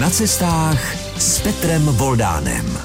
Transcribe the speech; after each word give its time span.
Na 0.00 0.10
cestách 0.10 0.80
s 1.16 1.40
Petrem 1.40 1.82
Voldánem. 1.82 2.78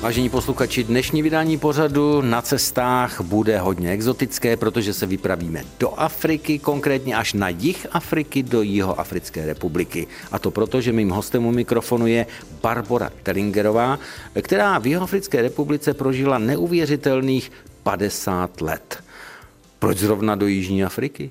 Vážení 0.00 0.28
posluchači, 0.28 0.84
dnešní 0.84 1.22
vydání 1.22 1.58
pořadu 1.58 2.20
na 2.20 2.42
cestách 2.42 3.20
bude 3.20 3.58
hodně 3.58 3.90
exotické, 3.90 4.56
protože 4.56 4.92
se 4.92 5.06
vypravíme 5.06 5.64
do 5.80 6.00
Afriky, 6.00 6.58
konkrétně 6.58 7.16
až 7.16 7.32
na 7.32 7.48
jih 7.48 7.86
Afriky, 7.90 8.42
do 8.42 8.62
Jihoafrické 8.62 9.46
republiky. 9.46 10.06
A 10.32 10.38
to 10.38 10.50
proto, 10.50 10.80
že 10.80 10.92
mým 10.92 11.10
hostem 11.10 11.46
u 11.46 11.52
mikrofonu 11.52 12.06
je 12.06 12.26
Barbara 12.62 13.10
Tellingerová, 13.22 13.98
která 14.42 14.78
v 14.78 14.86
Jihoafrické 14.86 15.42
republice 15.42 15.94
prožila 15.94 16.38
neuvěřitelných 16.38 17.52
50 17.82 18.60
let. 18.60 19.04
Proč 19.78 19.98
zrovna 19.98 20.34
do 20.34 20.46
Jižní 20.46 20.84
Afriky? 20.84 21.30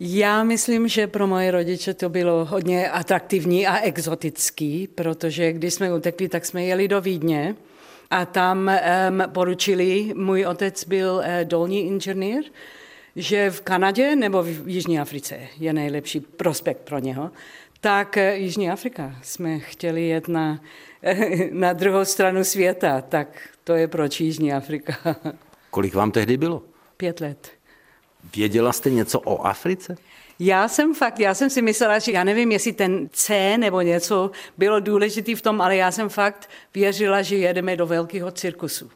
Já 0.00 0.44
myslím, 0.44 0.88
že 0.88 1.06
pro 1.06 1.26
moje 1.26 1.50
rodiče 1.50 1.94
to 1.94 2.08
bylo 2.08 2.44
hodně 2.44 2.90
atraktivní 2.90 3.66
a 3.66 3.78
exotický, 3.78 4.88
protože 4.94 5.52
když 5.52 5.74
jsme 5.74 5.94
utekli, 5.94 6.28
tak 6.28 6.46
jsme 6.46 6.64
jeli 6.64 6.88
do 6.88 7.00
Vídně 7.00 7.56
a 8.10 8.26
tam 8.26 8.70
um, 9.10 9.22
poručili, 9.32 10.12
můj 10.14 10.46
otec 10.46 10.84
byl 10.84 11.12
uh, 11.14 11.24
dolní 11.44 11.86
inženýr, 11.86 12.44
že 13.16 13.50
v 13.50 13.60
Kanadě 13.60 14.16
nebo 14.16 14.42
v 14.42 14.68
Jižní 14.68 15.00
Africe 15.00 15.40
je 15.58 15.72
nejlepší 15.72 16.20
prospekt 16.20 16.80
pro 16.80 16.98
něho. 16.98 17.30
Tak 17.80 18.16
uh, 18.16 18.22
Jižní 18.22 18.70
Afrika 18.70 19.16
jsme 19.22 19.58
chtěli 19.58 20.08
jet 20.08 20.28
na, 20.28 20.60
na 21.52 21.72
druhou 21.72 22.04
stranu 22.04 22.44
světa, 22.44 23.00
tak 23.00 23.48
to 23.64 23.74
je 23.74 23.88
proč 23.88 24.20
Jižní 24.20 24.52
Afrika. 24.52 24.96
Kolik 25.70 25.94
vám 25.94 26.10
tehdy 26.10 26.36
bylo? 26.36 26.62
Pět 26.96 27.20
let. 27.20 27.63
Věděla 28.36 28.72
jste 28.72 28.90
něco 28.90 29.20
o 29.20 29.46
Africe? 29.46 29.96
Já 30.38 30.68
jsem 30.68 30.94
fakt, 30.94 31.20
já 31.20 31.34
jsem 31.34 31.50
si 31.50 31.62
myslela, 31.62 31.98
že 31.98 32.12
já 32.12 32.24
nevím, 32.24 32.52
jestli 32.52 32.72
ten 32.72 33.08
C 33.12 33.58
nebo 33.58 33.80
něco 33.80 34.30
bylo 34.58 34.80
důležitý 34.80 35.34
v 35.34 35.42
tom, 35.42 35.60
ale 35.60 35.76
já 35.76 35.90
jsem 35.90 36.08
fakt 36.08 36.50
věřila, 36.74 37.22
že 37.22 37.36
jedeme 37.36 37.76
do 37.76 37.86
velkého 37.86 38.30
cirkusu. 38.30 38.90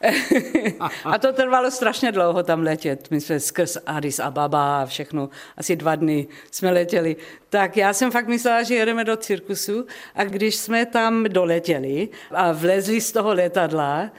a 1.04 1.18
to 1.18 1.32
trvalo 1.32 1.70
strašně 1.70 2.12
dlouho 2.12 2.42
tam 2.42 2.62
letět. 2.62 3.10
My 3.10 3.20
jsme 3.20 3.40
skrz 3.40 3.76
Addis 3.86 4.18
Ababa 4.18 4.82
a 4.82 4.86
všechno, 4.86 5.28
asi 5.56 5.76
dva 5.76 5.94
dny 5.94 6.26
jsme 6.50 6.70
letěli. 6.70 7.16
Tak 7.48 7.76
já 7.76 7.92
jsem 7.92 8.10
fakt 8.10 8.28
myslela, 8.28 8.62
že 8.62 8.74
jedeme 8.74 9.04
do 9.04 9.16
cirkusu 9.16 9.86
a 10.14 10.24
když 10.24 10.56
jsme 10.56 10.86
tam 10.86 11.24
doletěli 11.24 12.08
a 12.30 12.52
vlezli 12.52 13.00
z 13.00 13.12
toho 13.12 13.34
letadla, 13.34 14.10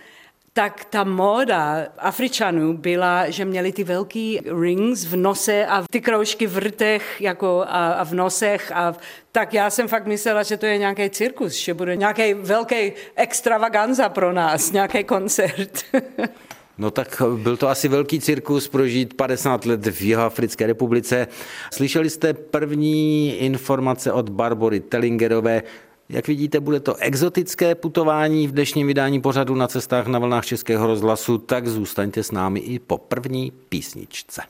tak 0.54 0.86
ta 0.86 1.04
móda 1.04 1.88
Afričanů 1.98 2.78
byla, 2.78 3.30
že 3.30 3.46
měli 3.46 3.72
ty 3.72 3.84
velký 3.84 4.40
rings 4.62 5.06
v 5.06 5.16
nose 5.16 5.66
a 5.66 5.84
ty 5.92 6.02
kroužky 6.02 6.48
v 6.48 6.58
rtech 6.58 7.22
jako 7.22 7.64
a, 7.68 7.92
a 7.92 8.04
v 8.04 8.14
nosech. 8.14 8.72
A, 8.72 8.96
tak 9.32 9.54
já 9.54 9.70
jsem 9.70 9.88
fakt 9.88 10.06
myslela, 10.06 10.44
že 10.44 10.58
to 10.58 10.66
je 10.66 10.78
nějaký 10.78 11.10
cirkus, 11.10 11.54
že 11.54 11.74
bude 11.74 11.96
nějaký 11.96 12.34
velký 12.34 12.92
extravaganza 13.16 14.10
pro 14.10 14.34
nás, 14.34 14.72
nějaký 14.72 15.04
koncert. 15.04 15.84
No 16.78 16.92
tak 16.92 17.22
byl 17.36 17.58
to 17.58 17.70
asi 17.70 17.88
velký 17.88 18.20
cirkus 18.20 18.68
prožít 18.68 19.14
50 19.14 19.66
let 19.66 19.88
v 19.88 20.02
Jihoafrické 20.02 20.68
republice. 20.68 21.28
Slyšeli 21.74 22.10
jste 22.10 22.34
první 22.34 23.36
informace 23.36 24.12
od 24.12 24.30
Barbory 24.30 24.80
Tellingerové, 24.80 25.64
jak 26.12 26.28
vidíte, 26.28 26.60
bude 26.60 26.80
to 26.80 26.96
exotické 26.96 27.76
putování 27.76 28.48
v 28.48 28.52
dnešním 28.52 28.88
vydání 28.88 29.22
pořadu 29.22 29.56
na 29.56 29.68
cestách 29.68 30.08
na 30.08 30.20
vlnách 30.20 30.46
Českého 30.46 30.88
rozhlasu, 30.88 31.38
tak 31.38 31.68
zůstaňte 31.68 32.24
s 32.24 32.32
námi 32.32 32.60
i 32.60 32.80
po 32.80 32.98
první 32.98 33.52
písničce. 33.70 34.42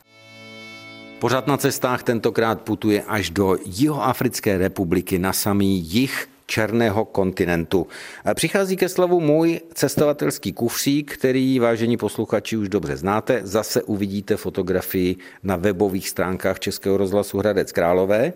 Pořád 1.18 1.46
na 1.46 1.56
cestách 1.56 2.02
tentokrát 2.02 2.60
putuje 2.60 3.02
až 3.02 3.30
do 3.30 3.56
Jihoafrické 3.66 4.58
republiky 4.58 5.18
na 5.18 5.32
samý 5.32 5.78
jih 5.78 6.28
černého 6.46 7.04
kontinentu. 7.04 7.86
Přichází 8.34 8.76
ke 8.76 8.88
slavu 8.88 9.20
můj 9.20 9.60
cestovatelský 9.74 10.52
kufřík, 10.52 11.12
který, 11.14 11.58
vážení 11.58 11.96
posluchači, 11.96 12.56
už 12.56 12.68
dobře 12.68 12.96
znáte. 12.96 13.40
Zase 13.44 13.82
uvidíte 13.82 14.36
fotografii 14.36 15.16
na 15.42 15.56
webových 15.56 16.08
stránkách 16.08 16.60
Českého 16.60 16.96
rozhlasu 16.96 17.38
Hradec 17.38 17.72
Králové 17.72 18.32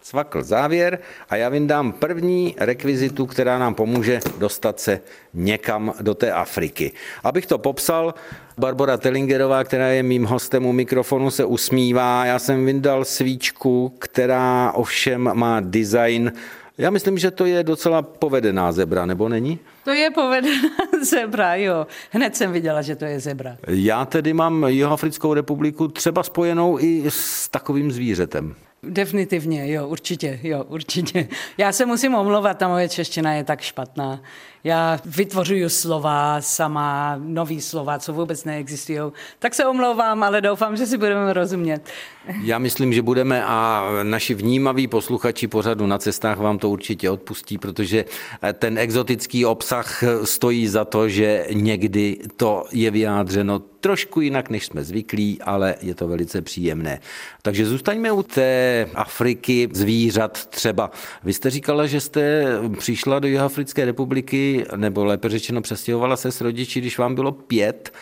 cvakl 0.00 0.42
závěr 0.42 0.98
a 1.28 1.36
já 1.36 1.48
vyndám 1.48 1.92
první 1.92 2.54
rekvizitu, 2.58 3.26
která 3.26 3.58
nám 3.58 3.74
pomůže 3.74 4.20
dostat 4.38 4.80
se 4.80 5.00
někam 5.34 5.94
do 6.00 6.14
té 6.14 6.32
Afriky. 6.32 6.92
Abych 7.24 7.46
to 7.46 7.58
popsal, 7.58 8.14
Barbara 8.58 8.96
Tellingerová, 8.96 9.64
která 9.64 9.88
je 9.88 10.02
mým 10.02 10.24
hostem 10.24 10.66
u 10.66 10.72
mikrofonu, 10.72 11.30
se 11.30 11.44
usmívá. 11.44 12.24
Já 12.24 12.38
jsem 12.38 12.66
vyndal 12.66 13.04
svíčku, 13.04 13.94
která 13.98 14.72
ovšem 14.72 15.30
má 15.34 15.60
design 15.60 16.32
já 16.78 16.90
myslím, 16.90 17.18
že 17.18 17.30
to 17.30 17.46
je 17.46 17.62
docela 17.62 18.02
povedená 18.02 18.72
zebra, 18.72 19.06
nebo 19.06 19.28
není? 19.28 19.58
To 19.84 19.90
je 19.90 20.10
povedená 20.10 20.68
zebra, 21.10 21.54
jo. 21.54 21.86
Hned 22.10 22.36
jsem 22.36 22.52
viděla, 22.52 22.82
že 22.82 22.96
to 22.96 23.04
je 23.04 23.20
zebra. 23.20 23.56
Já 23.68 24.04
tedy 24.04 24.32
mám 24.32 24.64
Jihoafrickou 24.68 25.34
republiku 25.34 25.88
třeba 25.88 26.22
spojenou 26.22 26.78
i 26.80 27.04
s 27.08 27.48
takovým 27.48 27.92
zvířetem. 27.92 28.54
Definitivně, 28.82 29.72
jo, 29.72 29.88
určitě, 29.88 30.40
jo, 30.42 30.64
určitě. 30.64 31.28
Já 31.58 31.72
se 31.72 31.86
musím 31.86 32.14
omlouvat, 32.14 32.58
ta 32.58 32.68
moje 32.68 32.88
čeština 32.88 33.32
je 33.32 33.44
tak 33.44 33.60
špatná. 33.60 34.22
Já 34.64 34.98
vytvořuju 35.04 35.68
slova 35.68 36.40
sama, 36.40 37.16
nový 37.18 37.60
slova, 37.60 37.98
co 37.98 38.12
vůbec 38.12 38.44
neexistují. 38.44 38.98
Tak 39.38 39.54
se 39.54 39.66
omlouvám, 39.66 40.22
ale 40.22 40.40
doufám, 40.40 40.76
že 40.76 40.86
si 40.86 40.98
budeme 40.98 41.32
rozumět. 41.32 41.90
Já 42.42 42.58
myslím, 42.58 42.92
že 42.92 43.02
budeme 43.02 43.44
a 43.44 43.88
naši 44.02 44.34
vnímaví 44.34 44.86
posluchači 44.86 45.48
pořadu 45.48 45.86
na 45.86 45.98
cestách 45.98 46.38
vám 46.38 46.58
to 46.58 46.70
určitě 46.70 47.10
odpustí, 47.10 47.58
protože 47.58 48.04
ten 48.58 48.78
exotický 48.78 49.46
obsah 49.46 50.02
stojí 50.24 50.68
za 50.68 50.84
to, 50.84 51.08
že 51.08 51.46
někdy 51.52 52.18
to 52.36 52.64
je 52.72 52.90
vyjádřeno 52.90 53.58
trošku 53.58 54.20
jinak, 54.20 54.50
než 54.50 54.66
jsme 54.66 54.84
zvyklí, 54.84 55.42
ale 55.42 55.74
je 55.80 55.94
to 55.94 56.08
velice 56.08 56.42
příjemné. 56.42 57.00
Takže 57.42 57.66
zůstaňme 57.66 58.12
u 58.12 58.22
té 58.22 58.86
Afriky 58.94 59.68
zvířat 59.72 60.46
třeba. 60.46 60.90
Vy 61.24 61.32
jste 61.32 61.50
říkala, 61.50 61.86
že 61.86 62.00
jste 62.00 62.44
přišla 62.78 63.18
do 63.18 63.28
Jihoafrické 63.28 63.84
republiky 63.84 64.49
nebo 64.76 65.04
lépe 65.04 65.28
řečeno 65.28 65.60
přestěhovala 65.62 66.16
se 66.16 66.32
s 66.32 66.40
rodiči, 66.40 66.80
když 66.80 66.98
vám 66.98 67.14
bylo 67.14 67.32
pět. 67.32 67.92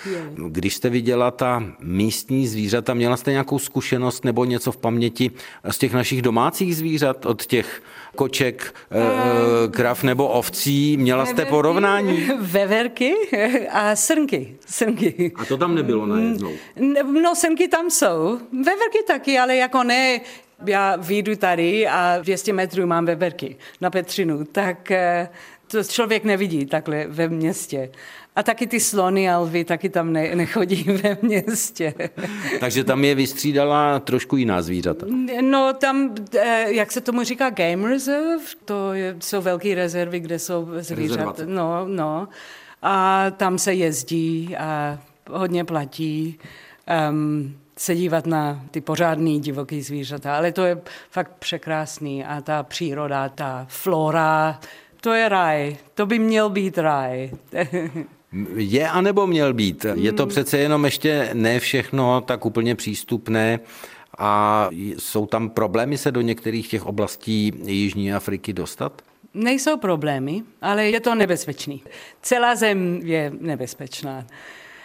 Když 0.48 0.75
jste 0.75 0.91
viděla 0.91 1.31
ta 1.31 1.64
místní 1.81 2.47
zvířata, 2.47 2.94
měla 2.94 3.16
jste 3.16 3.31
nějakou 3.31 3.59
zkušenost 3.59 4.25
nebo 4.25 4.44
něco 4.44 4.72
v 4.72 4.76
paměti 4.76 5.31
z 5.70 5.78
těch 5.78 5.92
našich 5.92 6.22
domácích 6.22 6.76
zvířat, 6.76 7.26
od 7.26 7.47
těch 7.47 7.82
koček, 8.16 8.75
uh, 8.91 9.72
krav 9.72 10.03
nebo 10.03 10.28
ovcí? 10.28 10.97
Měla 10.97 11.25
jste 11.26 11.34
veverky, 11.34 11.50
porovnání? 11.50 12.28
Veverky 12.41 13.14
a 13.72 13.97
srnky. 13.97 14.56
srnky. 14.66 15.32
A 15.37 15.44
to 15.44 15.56
tam 15.56 15.75
nebylo 15.75 16.06
najednou? 16.06 16.53
No, 17.22 17.34
srnky 17.34 17.69
tam 17.69 17.91
jsou. 17.91 18.38
Veverky 18.53 18.98
taky, 19.06 19.38
ale 19.38 19.56
jako 19.56 19.82
ne 19.82 20.20
já 20.66 20.97
vyjdu 20.97 21.37
tady 21.37 21.88
a 21.88 22.19
200 22.22 22.53
metrů 22.53 22.87
mám 22.87 23.06
veverky 23.06 23.56
na 23.81 23.91
Petřinu, 23.91 24.44
tak 24.44 24.92
to 25.71 25.84
člověk 25.84 26.25
nevidí 26.25 26.67
takhle 26.67 27.06
ve 27.09 27.29
městě. 27.29 27.91
A 28.37 28.43
taky 28.43 28.67
ty 28.67 28.81
slony 28.81 29.31
a 29.31 29.39
lvy 29.39 29.65
taky 29.65 29.89
tam 29.89 30.12
ne, 30.12 30.34
nechodí 30.34 30.83
ve 31.03 31.19
městě. 31.23 31.95
Takže 32.61 32.84
tam 32.84 33.05
je 33.05 33.15
vystřídala 33.15 33.99
trošku 33.99 34.37
jiná 34.37 34.62
zvířata. 34.62 35.06
No 35.41 35.73
tam, 35.73 36.15
eh, 36.39 36.73
jak 36.73 36.93
se 36.93 37.01
tomu 37.01 37.23
říká, 37.23 37.51
game 37.51 37.89
reserve, 37.89 38.45
to 38.65 38.93
je, 38.93 39.17
jsou 39.21 39.41
velké 39.41 39.75
rezervy, 39.75 40.21
kde 40.21 40.39
jsou 40.39 40.69
zvířata. 40.79 41.43
No, 41.47 41.87
no. 41.89 42.29
A 42.83 43.27
tam 43.31 43.59
se 43.59 43.75
jezdí 43.75 44.56
a 44.56 44.99
hodně 45.31 45.65
platí. 45.65 46.39
Um, 47.11 47.55
se 47.79 47.95
dívat 47.95 48.27
na 48.27 48.61
ty 48.71 48.81
pořádný 48.81 49.41
divoký 49.41 49.83
zvířata, 49.83 50.37
ale 50.37 50.53
to 50.53 50.65
je 50.65 50.81
fakt 51.11 51.33
překrásný 51.39 52.25
a 52.25 52.41
ta 52.41 52.62
příroda, 52.62 53.29
ta 53.29 53.67
flora, 53.69 54.61
to 55.00 55.12
je 55.12 55.29
raj. 55.29 55.77
To 55.95 56.06
by 56.06 56.19
měl 56.19 56.50
být 56.50 56.79
raj. 56.79 57.31
Je 58.56 58.89
anebo 58.89 59.27
měl 59.27 59.55
být? 59.55 59.87
Je 59.95 60.12
to 60.12 60.27
přece 60.27 60.59
jenom 60.59 60.85
ještě 60.85 61.31
ne 61.33 61.61
všechno 61.61 62.21
tak 62.21 62.47
úplně 62.47 62.75
přístupné 62.75 63.61
a 64.19 64.69
jsou 64.99 65.27
tam 65.27 65.50
problémy 65.50 65.99
se 65.99 66.12
do 66.12 66.21
některých 66.21 66.69
těch 66.69 66.87
oblastí 66.87 67.53
Jižní 67.65 68.12
Afriky 68.12 68.53
dostat? 68.53 69.03
Nejsou 69.35 69.77
problémy, 69.77 70.43
ale 70.62 70.87
je 70.87 71.00
to 71.00 71.15
nebezpečný. 71.15 71.83
Celá 72.23 72.55
zem 72.55 73.00
je 73.05 73.33
nebezpečná. 73.41 74.27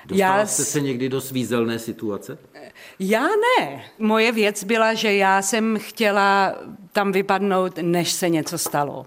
Dostala 0.06 0.38
já 0.38 0.46
jste 0.46 0.64
se 0.64 0.82
někdy 0.82 1.10
do 1.10 1.22
svízelné 1.22 1.80
situace? 1.80 2.38
Já 3.00 3.22
ne. 3.24 3.84
Moje 4.00 4.32
věc 4.32 4.64
byla, 4.64 4.94
že 4.94 5.14
já 5.16 5.42
jsem 5.42 5.80
chtěla 5.82 6.56
tam 6.92 7.12
vypadnout, 7.12 7.80
než 7.82 8.12
se 8.12 8.30
něco 8.30 8.58
stalo 8.58 9.06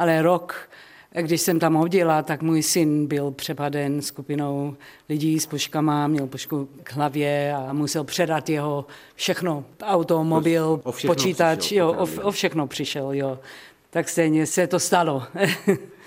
ale 0.00 0.22
rok, 0.22 0.68
když 1.20 1.40
jsem 1.40 1.58
tam 1.58 1.74
hodila, 1.74 2.22
tak 2.22 2.42
můj 2.42 2.62
syn 2.62 3.06
byl 3.06 3.30
přepaden 3.30 4.02
skupinou 4.02 4.76
lidí 5.08 5.40
s 5.40 5.46
puškama, 5.46 6.06
měl 6.06 6.26
pušku 6.26 6.68
k 6.82 6.92
hlavě 6.92 7.54
a 7.54 7.72
musel 7.72 8.04
předat 8.04 8.48
jeho 8.48 8.86
všechno, 9.14 9.64
automobil, 9.82 10.80
o 10.84 10.92
všechno 10.92 11.14
počítač, 11.14 11.58
přišel, 11.58 11.86
jo, 11.86 11.92
o, 11.92 12.28
o 12.28 12.30
všechno 12.30 12.66
přišel, 12.66 13.12
jo. 13.12 13.38
tak 13.90 14.08
stejně 14.08 14.46
se 14.46 14.66
to 14.66 14.80
stalo. 14.80 15.22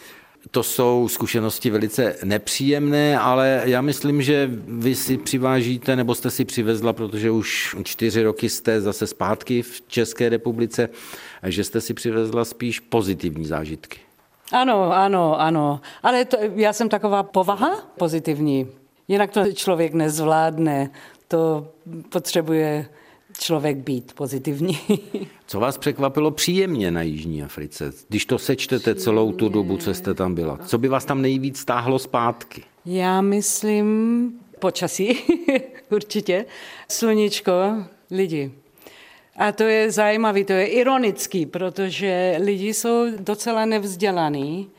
To 0.52 0.64
jsou 0.64 1.08
zkušenosti 1.08 1.70
velice 1.70 2.16
nepříjemné, 2.24 3.20
ale 3.20 3.62
já 3.66 3.82
myslím, 3.82 4.22
že 4.22 4.50
vy 4.68 4.96
si 4.96 5.18
přivážíte, 5.18 5.96
nebo 5.96 6.16
jste 6.16 6.32
si 6.32 6.46
přivezla, 6.46 6.94
protože 6.94 7.32
už 7.32 7.76
čtyři 7.84 8.24
roky 8.24 8.50
jste 8.50 8.82
zase 8.82 9.08
zpátky 9.08 9.62
v 9.62 9.82
České 9.88 10.30
republice, 10.30 10.90
že 11.44 11.64
jste 11.64 11.82
si 11.82 11.94
přivezla 11.94 12.46
spíš 12.46 12.80
pozitivní 12.80 13.46
zážitky. 13.46 14.00
Ano, 14.52 14.94
ano, 14.94 15.42
ano. 15.42 15.82
Ale 16.04 16.26
to, 16.26 16.38
já 16.56 16.74
jsem 16.74 16.90
taková 16.90 17.24
povaha 17.24 17.76
pozitivní. 17.98 18.68
Jinak 19.08 19.32
to 19.32 19.52
člověk 19.52 19.94
nezvládne. 19.94 20.90
To 21.28 21.68
potřebuje 22.10 22.86
člověk 23.38 23.78
být 23.78 24.14
pozitivní. 24.14 24.80
Co 25.48 25.60
vás 25.60 25.78
překvapilo 25.78 26.32
příjemně 26.32 26.92
na 26.92 27.02
Jižní 27.02 27.44
Africe, 27.44 27.92
když 28.10 28.26
to 28.26 28.38
sečtete 28.40 28.96
celou 28.96 29.32
tu 29.32 29.50
dobu, 29.50 29.78
co 29.78 29.94
jste 29.94 30.14
tam 30.14 30.36
byla? 30.36 30.58
Co 30.58 30.78
by 30.78 30.88
vás 30.88 31.06
tam 31.06 31.22
nejvíc 31.22 31.60
stáhlo 31.60 32.00
zpátky? 32.00 32.64
Já 32.86 33.22
myslím 33.22 34.32
počasí, 34.60 35.18
určitě. 35.90 36.46
Sluníčko, 36.90 37.52
lidi. 38.12 38.52
A 39.38 39.52
to 39.52 39.64
je 39.64 39.92
zajímavé, 39.92 40.44
to 40.44 40.54
je 40.54 40.66
ironický, 40.66 41.46
protože 41.46 42.36
lidi 42.40 42.74
jsou 42.74 43.18
docela 43.18 43.66
nevzdělaní 43.66 44.70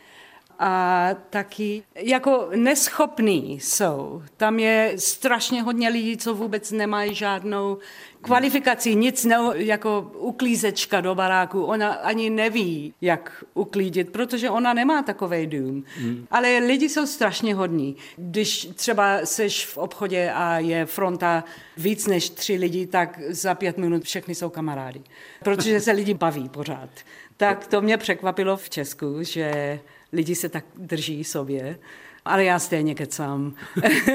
a 0.59 1.09
taky 1.31 1.83
jako 1.95 2.49
neschopní 2.57 3.61
jsou. 3.61 4.23
Tam 4.37 4.59
je 4.59 4.93
strašně 4.97 5.63
hodně 5.63 5.89
lidí, 5.89 6.17
co 6.17 6.35
vůbec 6.35 6.71
nemají 6.71 7.15
žádnou 7.15 7.79
kvalifikaci, 8.21 8.95
nic 8.95 9.25
ne, 9.25 9.37
jako 9.55 10.13
uklízečka 10.19 11.01
do 11.01 11.15
baráku. 11.15 11.65
Ona 11.65 11.93
ani 11.93 12.31
neví, 12.31 12.95
jak 13.01 13.45
uklídit, 13.55 14.11
protože 14.11 14.51
ona 14.51 14.75
nemá 14.75 15.03
takový 15.03 15.47
dům. 15.47 15.85
Hmm. 15.97 16.27
Ale 16.31 16.59
lidi 16.59 16.89
jsou 16.89 17.07
strašně 17.07 17.55
hodní. 17.55 17.97
Když 18.17 18.69
třeba 18.75 19.19
seš 19.25 19.67
v 19.67 19.79
obchodě 19.79 20.33
a 20.35 20.59
je 20.59 20.87
fronta 20.87 21.45
víc 21.77 22.07
než 22.07 22.31
tři 22.31 22.55
lidi, 22.55 22.87
tak 22.87 23.21
za 23.29 23.55
pět 23.55 23.79
minut 23.79 24.03
všechny 24.03 24.35
jsou 24.35 24.49
kamarádi. 24.51 25.03
Protože 25.43 25.81
se 25.81 25.93
lidi 25.93 26.15
baví 26.15 26.49
pořád. 26.49 26.91
Tak 27.37 27.67
to 27.67 27.81
mě 27.81 27.97
překvapilo 27.97 28.57
v 28.57 28.71
Česku, 28.71 29.17
že 29.21 29.81
lidi 30.15 30.35
se 30.35 30.49
tak 30.49 30.65
drží 30.77 31.25
sobě. 31.25 31.79
Ale 32.25 32.45
já 32.45 32.59
stejně 32.59 32.95
kecám 32.95 33.55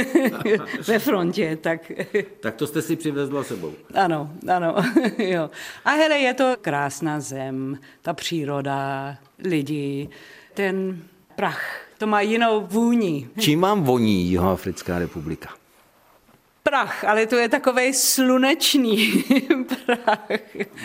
ve 0.87 0.99
frontě, 0.99 1.57
tak... 1.61 1.91
tak 2.39 2.55
to 2.55 2.67
jste 2.67 2.81
si 2.81 2.95
přivezla 2.95 3.43
sebou. 3.43 3.73
Ano, 3.93 4.31
ano, 4.55 4.75
jo. 5.17 5.49
A 5.85 5.89
hele, 5.89 6.17
je 6.17 6.33
to 6.33 6.55
krásná 6.61 7.19
zem, 7.19 7.79
ta 8.01 8.13
příroda, 8.13 9.17
lidi, 9.39 10.09
ten 10.53 11.01
prach, 11.35 11.81
to 11.97 12.07
má 12.07 12.21
jinou 12.21 12.67
vůni. 12.69 13.29
Čím 13.39 13.61
vám 13.61 13.83
voní 13.83 14.29
Jihoafrická 14.29 14.99
republika? 14.99 15.49
Prach, 16.69 17.03
ale 17.03 17.27
to 17.27 17.35
je 17.35 17.49
takový 17.49 17.93
slunečný 17.93 19.23
prach. 19.85 20.39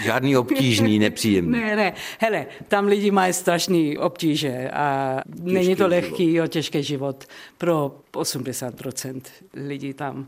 Žádný 0.04 0.36
obtížný, 0.36 0.98
nepříjemný. 1.08 1.60
Ne, 1.60 1.76
ne. 1.76 1.92
Hele, 2.18 2.46
tam 2.68 2.86
lidi 2.86 3.10
mají 3.10 3.32
strašný 3.32 3.98
obtíže 3.98 4.70
a 4.70 5.16
těžký 5.36 5.54
není 5.54 5.76
to 5.76 5.86
lehký, 5.88 6.24
život. 6.24 6.38
jo, 6.38 6.46
těžký 6.46 6.82
život 6.82 7.24
pro 7.58 7.96
80% 8.12 9.20
lidí 9.54 9.94
tam. 9.94 10.26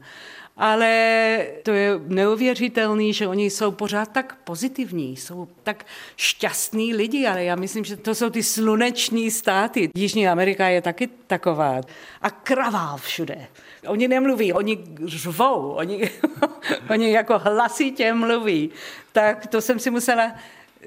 Ale 0.56 1.46
to 1.62 1.70
je 1.70 2.00
neuvěřitelný, 2.06 3.12
že 3.12 3.28
oni 3.28 3.50
jsou 3.50 3.70
pořád 3.70 4.12
tak 4.12 4.38
pozitivní, 4.44 5.16
jsou 5.16 5.48
tak 5.62 5.86
šťastní 6.16 6.94
lidi, 6.94 7.26
ale 7.26 7.44
já 7.44 7.56
myslím, 7.56 7.84
že 7.84 7.96
to 7.96 8.14
jsou 8.14 8.30
ty 8.30 8.42
sluneční 8.42 9.30
státy. 9.30 9.90
Jižní 9.94 10.28
Amerika 10.28 10.68
je 10.68 10.82
taky 10.82 11.08
taková. 11.26 11.80
A 12.22 12.30
kravál 12.30 12.96
všude. 12.96 13.46
Oni 13.86 14.08
nemluví, 14.08 14.52
oni 14.52 14.78
řvou, 15.04 15.70
oni, 15.70 16.10
oni 16.90 17.12
jako 17.12 17.38
hlasitě 17.38 18.12
mluví. 18.12 18.70
Tak 19.12 19.46
to 19.46 19.60
jsem 19.60 19.78
si 19.78 19.90
musela 19.90 20.32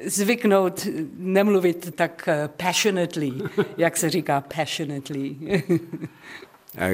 zvyknout 0.05 0.87
nemluvit 1.17 1.95
tak 1.95 2.27
eh, 2.27 2.49
passionately, 2.57 3.31
jak 3.77 3.97
se 3.97 4.09
říká 4.09 4.41
passionately. 4.55 5.35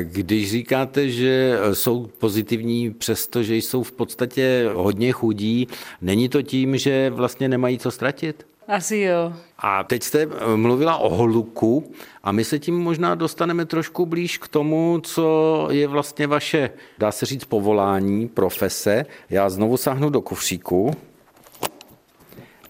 Když 0.04 0.52
říkáte, 0.52 1.10
že 1.10 1.57
jsou 1.74 2.07
pozitivní, 2.18 2.94
přestože 2.94 3.56
jsou 3.56 3.84
v 3.84 3.92
podstatě 3.92 4.69
hodně 4.74 5.12
chudí, 5.12 5.68
není 6.02 6.30
to 6.30 6.42
tím, 6.42 6.78
že 6.78 7.10
vlastně 7.10 7.50
nemají 7.50 7.80
co 7.80 7.92
ztratit? 7.92 8.46
Asi 8.67 8.97
jo. 8.97 9.33
A 9.59 9.83
teď 9.83 10.03
jste 10.03 10.21
eh, 10.21 10.57
mluvila 10.57 10.97
o 10.97 11.09
holuku 11.09 11.94
a 12.23 12.31
my 12.31 12.44
se 12.44 12.59
tím 12.59 12.79
možná 12.79 13.15
dostaneme 13.15 13.65
trošku 13.65 14.06
blíž 14.06 14.38
k 14.38 14.47
tomu, 14.47 15.00
co 15.03 15.67
je 15.71 15.88
vlastně 15.88 16.27
vaše, 16.27 16.69
dá 16.97 17.12
se 17.12 17.25
říct, 17.25 17.45
povolání, 17.45 18.27
profese. 18.27 19.06
Já 19.29 19.50
znovu 19.50 19.77
sáhnu 19.77 20.09
do 20.09 20.21
kufříku 20.21 20.91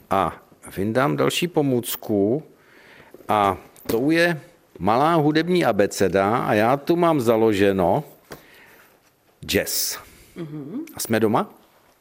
a 0.09 0.35
vyndám 0.77 1.17
další 1.17 1.47
pomůcku 1.47 2.43
a 3.27 3.57
to 3.87 4.11
je 4.11 4.41
malá 4.79 5.15
hudební 5.15 5.65
abeceda 5.65 6.37
a 6.37 6.53
já 6.53 6.77
tu 6.77 6.95
mám 6.95 7.21
založeno 7.21 8.03
jazz. 9.45 9.97
Mm-hmm. 10.37 10.79
A 10.95 10.99
jsme 10.99 11.19
doma? 11.19 11.49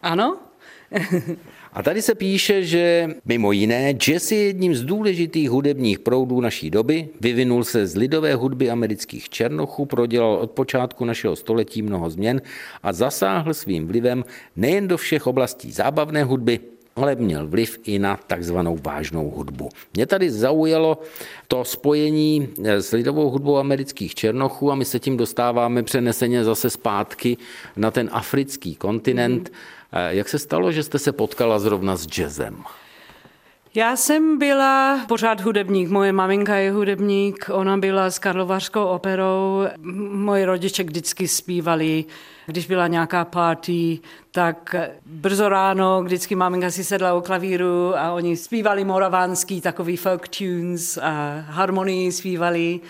Ano. 0.02 0.36
A 1.74 1.82
tady 1.82 2.02
se 2.02 2.14
píše, 2.14 2.64
že 2.64 3.08
mimo 3.24 3.52
jiné 3.52 3.92
jazz 3.92 4.32
je 4.32 4.42
jedním 4.42 4.74
z 4.74 4.82
důležitých 4.82 5.50
hudebních 5.50 5.98
proudů 5.98 6.40
naší 6.40 6.70
doby, 6.70 7.08
vyvinul 7.20 7.64
se 7.64 7.86
z 7.86 7.96
lidové 7.96 8.34
hudby 8.34 8.70
amerických 8.70 9.28
černochů, 9.28 9.86
prodělal 9.86 10.34
od 10.34 10.50
počátku 10.50 11.04
našeho 11.04 11.36
století 11.36 11.82
mnoho 11.82 12.10
změn 12.10 12.42
a 12.82 12.92
zasáhl 12.92 13.54
svým 13.54 13.86
vlivem 13.86 14.24
nejen 14.56 14.88
do 14.88 14.96
všech 14.96 15.26
oblastí 15.26 15.72
zábavné 15.72 16.24
hudby, 16.24 16.60
ale 16.96 17.14
měl 17.14 17.46
vliv 17.46 17.78
i 17.84 17.98
na 17.98 18.16
takzvanou 18.26 18.78
vážnou 18.82 19.30
hudbu. 19.30 19.68
Mě 19.94 20.06
tady 20.06 20.30
zaujalo 20.30 20.98
to 21.48 21.64
spojení 21.64 22.48
s 22.64 22.92
lidovou 22.92 23.30
hudbou 23.30 23.56
amerických 23.58 24.14
černochů 24.14 24.72
a 24.72 24.74
my 24.74 24.84
se 24.84 25.00
tím 25.00 25.16
dostáváme 25.16 25.82
přeneseně 25.82 26.44
zase 26.44 26.70
zpátky 26.70 27.36
na 27.76 27.90
ten 27.90 28.08
africký 28.12 28.74
kontinent. 28.74 29.48
Mm. 29.48 29.54
Jak 30.08 30.28
se 30.28 30.38
stalo, 30.38 30.72
že 30.72 30.82
jste 30.82 30.98
se 30.98 31.12
potkala 31.12 31.58
zrovna 31.58 31.96
s 31.96 32.06
jazzem? 32.06 32.64
Já 33.76 33.96
jsem 33.96 34.38
byla 34.38 35.00
pořád 35.08 35.40
hudebník. 35.40 35.88
Moje 35.88 36.12
maminka 36.12 36.56
je 36.56 36.72
hudebník, 36.72 37.50
ona 37.52 37.76
byla 37.76 38.10
s 38.10 38.18
Karlovařskou 38.18 38.84
operou. 38.84 39.64
Moji 40.12 40.44
rodiče 40.44 40.82
vždycky 40.82 41.28
zpívali, 41.28 42.04
když 42.46 42.66
byla 42.66 42.86
nějaká 42.86 43.24
party, 43.24 43.98
tak 44.30 44.74
brzo 45.06 45.48
ráno 45.48 46.02
vždycky 46.02 46.34
maminka 46.34 46.70
si 46.70 46.84
sedla 46.84 47.14
u 47.14 47.20
klavíru 47.20 47.98
a 47.98 48.12
oni 48.12 48.36
zpívali 48.36 48.84
moravánský 48.84 49.60
takový 49.60 49.96
folk 49.96 50.28
tunes 50.28 50.98
a 51.02 51.44
harmonii 51.48 52.12
zpívali 52.12 52.80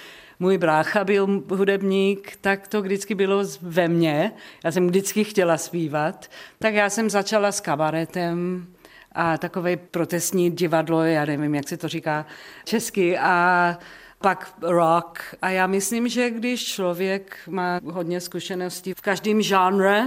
můj 0.44 0.58
brácha 0.58 1.04
byl 1.04 1.42
hudebník, 1.50 2.36
tak 2.40 2.68
to 2.68 2.82
vždycky 2.82 3.14
bylo 3.14 3.44
ve 3.62 3.88
mně. 3.88 4.32
Já 4.64 4.72
jsem 4.72 4.86
vždycky 4.86 5.24
chtěla 5.24 5.58
zpívat. 5.58 6.30
Tak 6.58 6.74
já 6.74 6.90
jsem 6.90 7.10
začala 7.10 7.52
s 7.52 7.60
kabaretem 7.60 8.66
a 9.12 9.38
takové 9.38 9.76
protestní 9.76 10.50
divadlo, 10.50 11.02
já 11.02 11.24
nevím, 11.24 11.54
jak 11.54 11.68
se 11.68 11.76
to 11.76 11.88
říká 11.88 12.26
česky, 12.64 13.18
a 13.18 13.78
pak 14.20 14.54
rock. 14.62 15.18
A 15.42 15.50
já 15.50 15.66
myslím, 15.66 16.08
že 16.08 16.30
když 16.30 16.64
člověk 16.64 17.36
má 17.48 17.80
hodně 17.84 18.20
zkušeností 18.20 18.94
v 18.94 19.00
každém 19.00 19.42
žánre, 19.42 20.02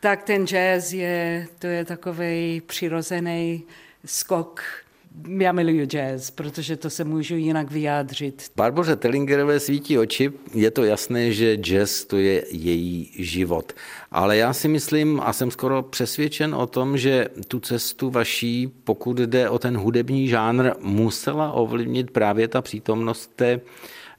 tak 0.00 0.22
ten 0.22 0.46
jazz 0.46 0.92
je, 0.92 1.46
to 1.58 1.66
je 1.66 1.84
takový 1.84 2.62
přirozený 2.66 3.64
skok 4.04 4.62
já 5.38 5.52
miluju 5.52 5.86
jazz, 5.86 6.30
protože 6.30 6.76
to 6.76 6.90
se 6.90 7.04
můžu 7.04 7.36
jinak 7.36 7.70
vyjádřit. 7.70 8.50
Barboře 8.56 8.96
Tellingerové 8.96 9.60
svítí 9.60 9.98
oči, 9.98 10.32
je 10.54 10.70
to 10.70 10.84
jasné, 10.84 11.32
že 11.32 11.56
jazz 11.56 12.04
to 12.04 12.16
je 12.16 12.44
její 12.50 13.10
život. 13.18 13.72
Ale 14.10 14.36
já 14.36 14.52
si 14.52 14.68
myslím 14.68 15.20
a 15.24 15.32
jsem 15.32 15.50
skoro 15.50 15.82
přesvědčen 15.82 16.54
o 16.54 16.66
tom, 16.66 16.98
že 16.98 17.28
tu 17.48 17.60
cestu 17.60 18.10
vaší, 18.10 18.72
pokud 18.84 19.18
jde 19.18 19.48
o 19.48 19.58
ten 19.58 19.76
hudební 19.76 20.28
žánr, 20.28 20.70
musela 20.80 21.52
ovlivnit 21.52 22.10
právě 22.10 22.48
ta 22.48 22.62
přítomnost 22.62 23.30
té 23.36 23.60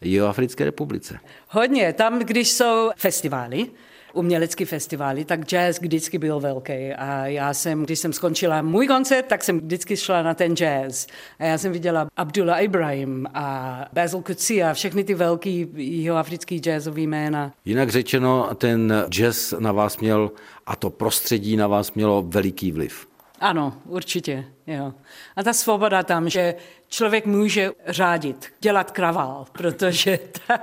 Jihoafrické 0.02 0.66
republice. 0.66 1.20
Hodně. 1.50 1.94
Tam, 1.94 2.20
když 2.20 2.52
jsou 2.52 2.90
festivály, 2.98 3.68
umělecký 4.16 4.66
festivaly, 4.66 5.26
tak 5.26 5.46
jazz 5.46 5.82
vždycky 5.82 6.18
byl 6.18 6.40
velký. 6.40 6.94
A 6.94 7.26
já 7.26 7.54
jsem, 7.54 7.84
když 7.84 8.00
jsem 8.00 8.14
skončila 8.14 8.62
můj 8.62 8.88
koncert, 8.88 9.26
tak 9.26 9.44
jsem 9.44 9.60
vždycky 9.60 9.98
šla 9.98 10.22
na 10.22 10.34
ten 10.34 10.56
jazz. 10.56 11.08
A 11.40 11.44
já 11.46 11.58
jsem 11.58 11.72
viděla 11.72 12.08
Abdullah 12.18 12.64
Ibrahim 12.64 13.28
a 13.34 13.86
Basil 13.94 14.22
Kutsi 14.22 14.64
a 14.64 14.74
všechny 14.74 15.04
ty 15.04 15.14
velký 15.14 15.68
jihoafrický 15.76 16.60
jazzový 16.60 17.08
jména. 17.08 17.52
Jinak 17.66 17.90
řečeno, 17.90 18.50
ten 18.56 18.94
jazz 19.10 19.54
na 19.60 19.72
vás 19.72 19.98
měl 19.98 20.32
a 20.66 20.76
to 20.76 20.90
prostředí 20.90 21.58
na 21.58 21.68
vás 21.68 21.94
mělo 21.94 22.22
veliký 22.28 22.72
vliv. 22.72 23.08
Ano, 23.40 23.74
určitě. 23.86 24.46
Jo. 24.68 24.94
A 25.36 25.44
ta 25.44 25.54
svoboda 25.54 26.04
tam, 26.04 26.30
že 26.30 26.56
člověk 26.96 27.26
může 27.26 27.72
řádit, 27.88 28.46
dělat 28.60 28.92
kravál, 28.92 29.46
protože 29.52 30.20
ta, 30.48 30.60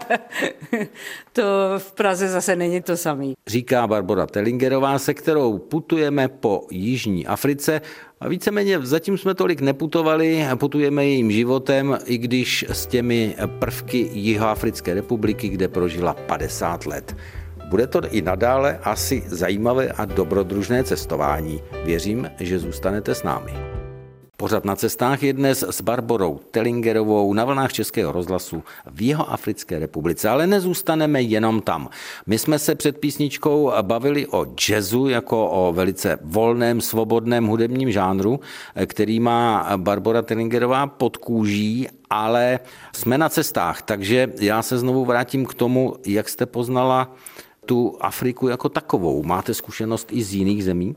to 1.32 1.42
v 1.78 1.92
Praze 1.92 2.28
zase 2.28 2.56
není 2.56 2.82
to 2.82 2.96
samé. 2.96 3.32
Říká 3.46 3.86
Barbara 3.86 4.26
Tellingerová, 4.26 4.98
se 4.98 5.14
kterou 5.14 5.58
putujeme 5.58 6.28
po 6.28 6.66
Jižní 6.70 7.26
Africe 7.26 7.80
a 8.20 8.28
víceméně 8.28 8.78
zatím 8.82 9.18
jsme 9.18 9.34
tolik 9.34 9.60
neputovali, 9.60 10.46
putujeme 10.54 11.04
jejím 11.04 11.30
životem, 11.30 11.98
i 12.04 12.18
když 12.18 12.64
s 12.68 12.86
těmi 12.86 13.36
prvky 13.58 14.10
Jihoafrické 14.12 14.94
republiky, 14.94 15.48
kde 15.48 15.68
prožila 15.68 16.14
50 16.14 16.86
let. 16.86 17.16
Bude 17.68 17.86
to 17.86 18.00
i 18.10 18.22
nadále 18.22 18.78
asi 18.82 19.22
zajímavé 19.26 19.88
a 19.88 20.04
dobrodružné 20.04 20.84
cestování. 20.84 21.62
Věřím, 21.84 22.30
že 22.40 22.58
zůstanete 22.58 23.14
s 23.14 23.22
námi. 23.22 23.71
Pořad 24.42 24.64
na 24.64 24.76
cestách 24.76 25.22
je 25.22 25.32
dnes 25.32 25.62
s 25.62 25.80
Barborou 25.80 26.40
Tellingerovou 26.50 27.34
na 27.34 27.44
vlnách 27.44 27.72
Českého 27.72 28.12
rozhlasu 28.12 28.62
v 28.90 29.02
jeho 29.02 29.30
Africké 29.30 29.78
republice, 29.78 30.28
ale 30.28 30.46
nezůstaneme 30.46 31.22
jenom 31.22 31.60
tam. 31.60 31.88
My 32.26 32.38
jsme 32.38 32.58
se 32.58 32.74
před 32.74 32.98
písničkou 32.98 33.72
bavili 33.82 34.26
o 34.26 34.46
jazzu 34.68 35.08
jako 35.08 35.50
o 35.50 35.72
velice 35.72 36.18
volném, 36.22 36.80
svobodném 36.80 37.46
hudebním 37.46 37.92
žánru, 37.92 38.40
který 38.86 39.20
má 39.20 39.70
Barbora 39.76 40.22
Tellingerová 40.22 40.86
pod 40.86 41.16
kůží, 41.16 41.88
ale 42.10 42.60
jsme 42.92 43.18
na 43.18 43.28
cestách, 43.28 43.82
takže 43.82 44.32
já 44.40 44.62
se 44.62 44.78
znovu 44.78 45.04
vrátím 45.04 45.46
k 45.46 45.54
tomu, 45.54 45.94
jak 46.06 46.28
jste 46.28 46.46
poznala 46.46 47.14
tu 47.66 47.96
Afriku 48.00 48.48
jako 48.48 48.68
takovou. 48.68 49.22
Máte 49.22 49.54
zkušenost 49.54 50.08
i 50.12 50.22
z 50.22 50.34
jiných 50.34 50.64
zemí? 50.64 50.96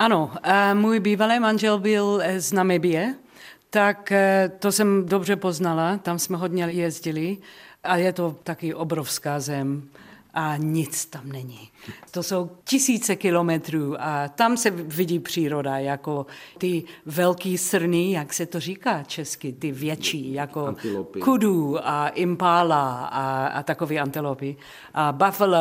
Ano, 0.00 0.30
můj 0.74 1.00
bývalý 1.00 1.40
manžel 1.40 1.78
byl 1.78 2.20
eh, 2.22 2.40
z 2.40 2.52
Namibie, 2.52 3.14
tak 3.70 4.12
eh, 4.12 4.52
to 4.58 4.72
jsem 4.72 5.06
dobře 5.06 5.36
poznala, 5.36 5.96
tam 5.96 6.18
jsme 6.18 6.36
hodně 6.36 6.64
jezdili 6.64 7.38
a 7.84 7.96
je 7.96 8.12
to 8.12 8.36
taky 8.42 8.74
obrovská 8.74 9.40
zem 9.40 9.88
a 10.34 10.56
nic 10.56 11.06
tam 11.06 11.28
není. 11.28 11.70
To 12.10 12.22
jsou 12.22 12.50
tisíce 12.64 13.16
kilometrů 13.16 13.96
a 13.98 14.28
tam 14.28 14.56
se 14.56 14.70
vidí 14.70 15.18
příroda, 15.18 15.78
jako 15.78 16.26
ty 16.58 16.84
velký 17.06 17.58
srny, 17.58 18.12
jak 18.12 18.32
se 18.32 18.46
to 18.46 18.60
říká 18.60 19.02
česky, 19.02 19.52
ty 19.52 19.72
větší, 19.72 20.32
jako 20.32 20.66
Antilopy. 20.66 21.20
kudu 21.20 21.88
a 21.88 22.08
impala 22.08 23.04
a, 23.04 23.46
a 23.46 23.62
takové 23.62 23.98
antilopy. 23.98 24.56
A 24.94 25.12
buffalo, 25.12 25.56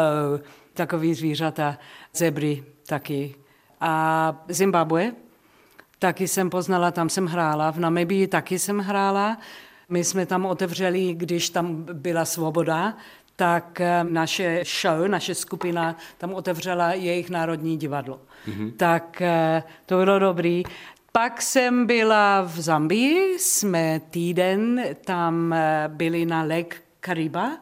takový 0.74 1.13
zvířata, 1.13 1.77
zebry 2.13 2.63
taky. 2.86 3.36
A 3.81 4.43
Zimbabwe, 4.48 5.12
taky 6.00 6.27
jsem 6.27 6.50
poznala, 6.50 6.91
tam 6.91 7.09
jsem 7.09 7.25
hrála, 7.25 7.71
v 7.71 7.79
Namibii 7.79 8.27
taky 8.27 8.59
jsem 8.59 8.79
hrála. 8.79 9.38
My 9.89 10.03
jsme 10.03 10.25
tam 10.25 10.45
otevřeli, 10.45 11.13
když 11.13 11.50
tam 11.50 11.86
byla 11.93 12.25
svoboda, 12.25 12.93
tak 13.36 13.81
eh, 13.81 14.03
naše 14.03 14.63
show, 14.81 15.07
naše 15.07 15.36
skupina 15.36 15.95
tam 16.17 16.33
otevřela 16.33 16.93
jejich 16.93 17.29
národní 17.29 17.77
divadlo. 17.77 18.19
Mm-hmm. 18.48 18.74
Tak 18.77 19.21
eh, 19.21 19.63
to 19.86 19.98
bylo 19.98 20.19
dobrý. 20.19 20.63
Pak 21.12 21.41
jsem 21.41 21.86
byla 21.86 22.41
v 22.41 22.59
Zambii, 22.59 23.39
jsme 23.39 24.01
týden 24.09 24.83
tam 25.05 25.53
eh, 25.53 25.86
byli 25.88 26.25
na 26.25 26.43
Lake 26.43 26.77
Kariba, 27.00 27.57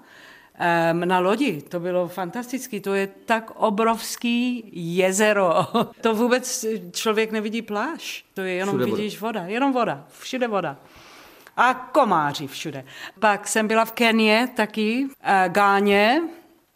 na 0.94 1.20
lodi. 1.20 1.62
To 1.62 1.80
bylo 1.80 2.08
fantastické. 2.08 2.80
To 2.80 2.94
je 2.94 3.08
tak 3.08 3.52
obrovský 3.56 4.70
jezero. 4.74 5.68
To 6.02 6.16
vůbec 6.16 6.66
člověk 6.92 7.32
nevidí 7.32 7.62
pláž. 7.62 8.26
To 8.34 8.42
je 8.42 8.54
jenom 8.54 8.78
Všude 8.78 8.86
vidíš 8.86 9.22
voda. 9.22 9.44
Jenom 9.44 9.74
voda. 9.74 10.06
Všude 10.20 10.48
voda. 10.48 10.78
A 11.58 11.74
komáři 11.74 12.48
všude. 12.48 12.84
Pak 13.20 13.48
jsem 13.48 13.68
byla 13.68 13.86
v 13.86 13.92
Kenie 13.92 14.48
taky, 14.56 15.08
eh, 15.24 15.46
Gáně 15.50 16.22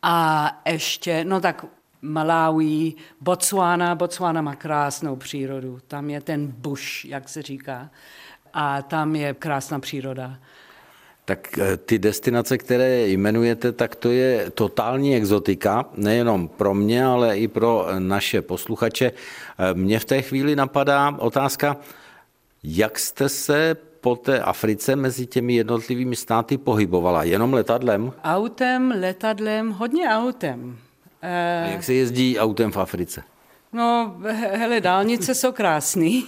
a 0.01 0.47
ještě, 0.65 1.25
no 1.25 1.41
tak 1.41 1.65
Malawi, 2.01 2.93
Botswana. 3.21 3.95
Botswana 3.95 4.41
má 4.41 4.55
krásnou 4.55 5.15
přírodu. 5.15 5.79
Tam 5.87 6.09
je 6.09 6.21
ten 6.21 6.47
bush, 6.47 7.05
jak 7.05 7.29
se 7.29 7.41
říká. 7.41 7.89
A 8.53 8.81
tam 8.81 9.15
je 9.15 9.33
krásná 9.33 9.79
příroda. 9.79 10.37
Tak 11.31 11.57
eh, 11.57 11.77
ty 11.77 11.99
destinace, 11.99 12.57
které 12.57 13.07
jmenujete, 13.07 13.71
tak 13.71 13.95
to 13.95 14.11
je 14.11 14.51
totální 14.51 15.15
exotika, 15.15 15.85
nejenom 15.95 16.47
pro 16.47 16.73
mě, 16.73 17.05
ale 17.05 17.37
i 17.37 17.47
pro 17.47 17.87
naše 17.99 18.41
posluchače. 18.41 19.11
Eh, 19.11 19.73
Mně 19.73 19.99
v 19.99 20.05
té 20.05 20.21
chvíli 20.21 20.55
napadá 20.55 21.15
otázka, 21.19 21.77
jak 22.63 22.99
jste 22.99 23.29
se 23.29 23.75
po 24.01 24.15
té 24.15 24.39
Africe 24.39 24.95
mezi 24.95 25.25
těmi 25.25 25.53
jednotlivými 25.53 26.15
státy 26.15 26.57
pohybovala? 26.57 27.23
Jenom 27.23 27.53
letadlem? 27.53 28.13
Autem, 28.23 28.93
letadlem, 28.99 29.71
hodně 29.71 30.09
autem. 30.09 30.77
A 31.21 31.27
jak 31.71 31.83
se 31.83 31.93
jezdí 31.93 32.39
autem 32.39 32.71
v 32.71 32.77
Africe? 32.77 33.23
No, 33.73 34.15
he- 34.27 34.57
hele, 34.57 34.81
dálnice 34.81 35.35
jsou 35.35 35.51
krásný, 35.51 36.25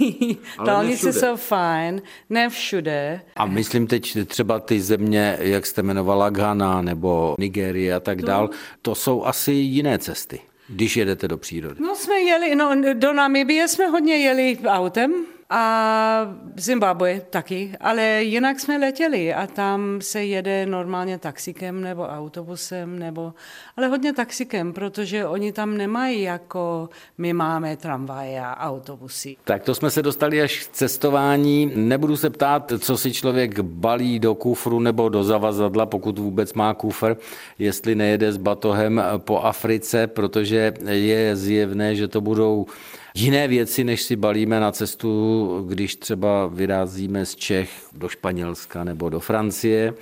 dálnice 0.65 1.13
jsou 1.13 1.35
fajn, 1.35 2.01
ne 2.29 2.49
všude. 2.49 3.21
A 3.35 3.45
myslím 3.45 3.87
teď 3.87 4.17
třeba 4.25 4.59
ty 4.59 4.81
země, 4.81 5.37
jak 5.39 5.65
jste 5.65 5.81
jmenovala, 5.81 6.29
Ghana 6.29 6.81
nebo 6.81 7.35
Nigérie 7.39 7.95
a 7.95 7.99
tak 7.99 8.21
dál, 8.21 8.49
to 8.81 8.95
jsou 8.95 9.25
asi 9.25 9.51
jiné 9.51 9.97
cesty, 9.99 10.39
když 10.67 10.97
jedete 10.97 11.27
do 11.27 11.37
přírody. 11.37 11.75
No 11.81 11.95
jsme 11.95 12.15
jeli, 12.19 12.55
no 12.55 12.71
do 12.93 13.13
Namibie 13.13 13.67
jsme 13.67 13.87
hodně 13.87 14.17
jeli 14.17 14.57
autem 14.67 15.13
a 15.49 16.35
Zimbabwe 16.57 17.21
taky, 17.29 17.71
ale 17.79 18.23
jinak 18.23 18.59
jsme 18.59 18.77
letěli 18.77 19.33
a 19.33 19.47
tam 19.47 20.01
se 20.01 20.23
jede 20.23 20.65
normálně 20.65 21.17
taxikem 21.17 21.81
nebo 21.81 22.03
autobusem, 22.03 22.99
nebo, 22.99 23.33
ale 23.77 23.87
hodně 23.87 24.13
taxikem, 24.13 24.73
protože 24.73 25.27
oni 25.27 25.51
tam 25.51 25.77
nemají 25.77 26.21
jako 26.21 26.89
my 27.17 27.33
máme 27.33 27.77
tramvaje 27.77 28.41
a 28.41 28.57
autobusy. 28.59 29.35
Tak 29.43 29.63
to 29.63 29.75
jsme 29.75 29.91
se 29.91 30.01
dostali 30.01 30.41
až 30.41 30.67
k 30.67 30.71
cestování. 30.71 31.71
Nebudu 31.75 32.17
se 32.17 32.29
ptát, 32.29 32.73
co 32.79 32.97
si 32.97 33.13
člověk 33.13 33.59
balí 33.59 34.19
do 34.19 34.35
kufru 34.35 34.79
nebo 34.79 35.09
do 35.09 35.23
zavazadla, 35.23 35.85
pokud 35.85 36.19
vůbec 36.19 36.53
má 36.53 36.73
kufr, 36.73 37.17
jestli 37.59 37.95
nejede 37.95 38.31
s 38.31 38.37
batohem 38.37 39.03
po 39.17 39.39
Africe, 39.39 40.07
protože 40.07 40.73
je 40.89 41.35
zjevné, 41.35 41.95
že 41.95 42.07
to 42.07 42.21
budou 42.21 42.65
jiné 43.13 43.47
věci, 43.47 43.83
než 43.83 44.01
si 44.01 44.15
balíme 44.15 44.59
na 44.59 44.71
cestu, 44.71 45.65
když 45.69 45.95
třeba 45.95 46.47
vyrazíme 46.47 47.25
z 47.25 47.35
Čech 47.35 47.87
do 47.93 48.09
Španělska 48.09 48.83
nebo 48.83 49.09
do 49.09 49.19
Francie. 49.19 49.93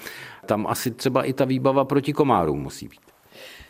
Tam 0.46 0.68
asi 0.68 0.92
třeba 0.92 1.24
i 1.24 1.34
ta 1.34 1.46
výbava 1.46 1.86
proti 1.86 2.14
komárům 2.14 2.62
musí 2.62 2.88
být. 2.88 3.00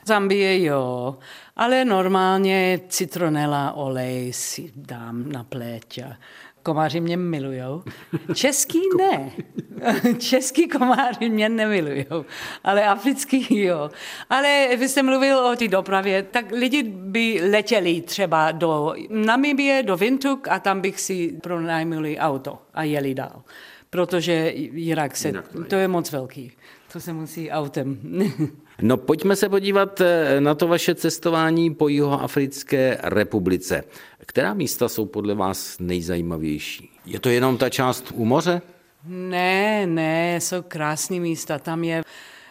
Zambie 0.05 0.63
jo, 0.63 1.17
ale 1.55 1.85
normálně 1.85 2.79
citronela, 2.87 3.73
olej 3.73 4.33
si 4.33 4.71
dám 4.75 5.31
na 5.31 5.43
pleť 5.43 5.97
a 5.99 6.17
komáři 6.63 6.99
mě 6.99 7.17
milujou. 7.17 7.83
Český 8.33 8.79
ne. 8.97 9.31
Český 10.19 10.67
komáři 10.67 11.29
mě 11.29 11.49
nemilujou, 11.49 12.25
ale 12.63 12.85
africký 12.85 13.59
jo. 13.59 13.89
Ale 14.29 14.67
vy 14.77 14.89
jste 14.89 15.03
mluvil 15.03 15.39
o 15.39 15.55
té 15.55 15.67
dopravě, 15.67 16.23
tak 16.23 16.51
lidi 16.51 16.83
by 16.83 17.41
letěli 17.51 18.01
třeba 18.01 18.51
do 18.51 18.93
Namibie, 19.09 19.83
do 19.83 19.97
Windhoek 19.97 20.47
a 20.47 20.59
tam 20.59 20.81
bych 20.81 21.01
si 21.01 21.39
pronajmuli 21.43 22.17
auto 22.17 22.61
a 22.73 22.83
jeli 22.83 23.13
dál. 23.13 23.43
Protože 23.89 24.51
jinak 24.55 25.17
se, 25.17 25.27
Jinak 25.27 25.47
to 25.47 25.63
to 25.63 25.75
je 25.75 25.87
moc 25.87 26.11
velký. 26.11 26.51
To 26.93 26.99
se 26.99 27.13
musí 27.13 27.51
autem. 27.51 27.99
No 28.81 28.97
pojďme 28.97 29.35
se 29.35 29.49
podívat 29.49 30.01
eh, 30.01 30.41
na 30.41 30.55
to 30.55 30.67
vaše 30.67 30.95
cestování 30.95 31.75
po 31.75 31.87
Jihoafrické 31.87 32.97
republice. 33.03 33.83
Která 34.25 34.53
místa 34.53 34.89
jsou 34.89 35.05
podle 35.05 35.35
vás 35.35 35.79
nejzajímavější? 35.79 36.89
Je 37.05 37.19
to 37.19 37.29
jenom 37.29 37.57
ta 37.57 37.69
část 37.69 38.11
u 38.15 38.25
moře? 38.25 38.61
Ne, 39.05 39.87
ne, 39.87 40.35
jsou 40.41 40.61
krásné 40.61 41.19
místa. 41.19 41.59
Tam 41.59 41.83
je 41.83 42.03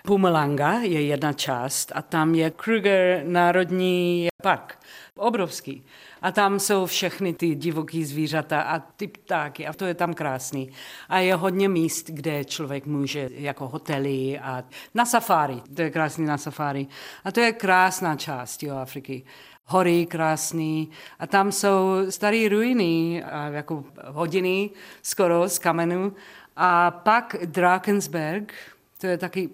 Pumalanga, 0.07 0.73
je 0.73 1.03
jedna 1.03 1.33
část, 1.33 1.93
a 1.95 2.03
tam 2.03 2.35
je 2.35 2.51
Kruger 2.51 3.23
národní 3.27 4.29
park. 4.43 4.79
Obrovský. 5.17 5.83
A 6.23 6.33
tam 6.33 6.61
jsou 6.61 6.87
všechny 6.87 7.35
ty 7.35 7.55
divoký 7.55 8.05
zvířata 8.05 8.63
a 8.63 8.79
ty 8.79 9.09
ptáky 9.09 9.67
a 9.67 9.73
to 9.73 9.85
je 9.85 9.95
tam 9.95 10.15
krásný. 10.15 10.71
A 11.09 11.19
je 11.19 11.35
hodně 11.35 11.69
míst, 11.69 12.11
kde 12.11 12.45
člověk 12.45 12.87
může 12.87 13.29
jako 13.33 13.69
hotely 13.69 14.39
a 14.39 14.65
na 14.95 15.05
safari. 15.05 15.63
To 15.75 15.83
je 15.83 15.91
krásný 15.91 16.27
na 16.27 16.39
safari. 16.39 16.87
A 17.25 17.33
to 17.33 17.41
je 17.41 17.53
krásná 17.53 18.17
část 18.17 18.63
jo, 18.63 18.77
Afriky. 18.77 19.23
Hory 19.65 20.07
krásný 20.07 20.91
a 21.19 21.27
tam 21.27 21.53
jsou 21.53 21.95
staré 22.09 22.49
ruiny, 22.49 23.25
jako 23.51 23.85
hodiny 24.07 24.71
skoro 25.03 25.49
z 25.49 25.59
kamenu. 25.59 26.13
A 26.57 26.91
pak 26.91 27.37
Drakensberg, 27.45 28.55
to 29.01 29.07
je 29.07 29.19
taky 29.19 29.51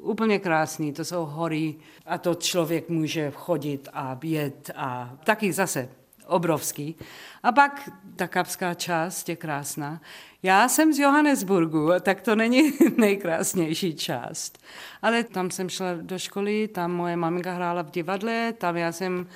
úplně 0.00 0.38
krásný, 0.38 0.92
to 0.92 1.04
jsou 1.04 1.24
hory 1.24 1.74
a 2.06 2.18
to 2.18 2.34
člověk 2.34 2.88
může 2.88 3.30
chodit 3.30 3.88
a 3.92 4.18
jet 4.22 4.70
a 4.76 5.16
taky 5.24 5.52
zase 5.52 5.88
obrovský. 6.28 6.96
A 7.42 7.52
pak 7.52 7.90
ta 8.16 8.28
kapská 8.28 8.74
část 8.74 9.28
je 9.28 9.36
krásná. 9.36 10.00
Já 10.42 10.68
jsem 10.68 10.92
z 10.92 10.98
Johannesburgu, 10.98 11.90
tak 12.00 12.20
to 12.20 12.36
není 12.36 12.72
nejkrásnější 12.96 13.94
část. 13.94 14.58
Ale 15.02 15.24
tam 15.24 15.50
jsem 15.50 15.68
šla 15.68 15.86
do 16.00 16.18
školy, 16.18 16.68
tam 16.68 16.92
moje 16.92 17.16
maminka 17.16 17.52
hrála 17.52 17.82
v 17.82 17.90
divadle, 17.90 18.52
tam 18.58 18.76
já 18.76 18.92
jsem 18.92 19.26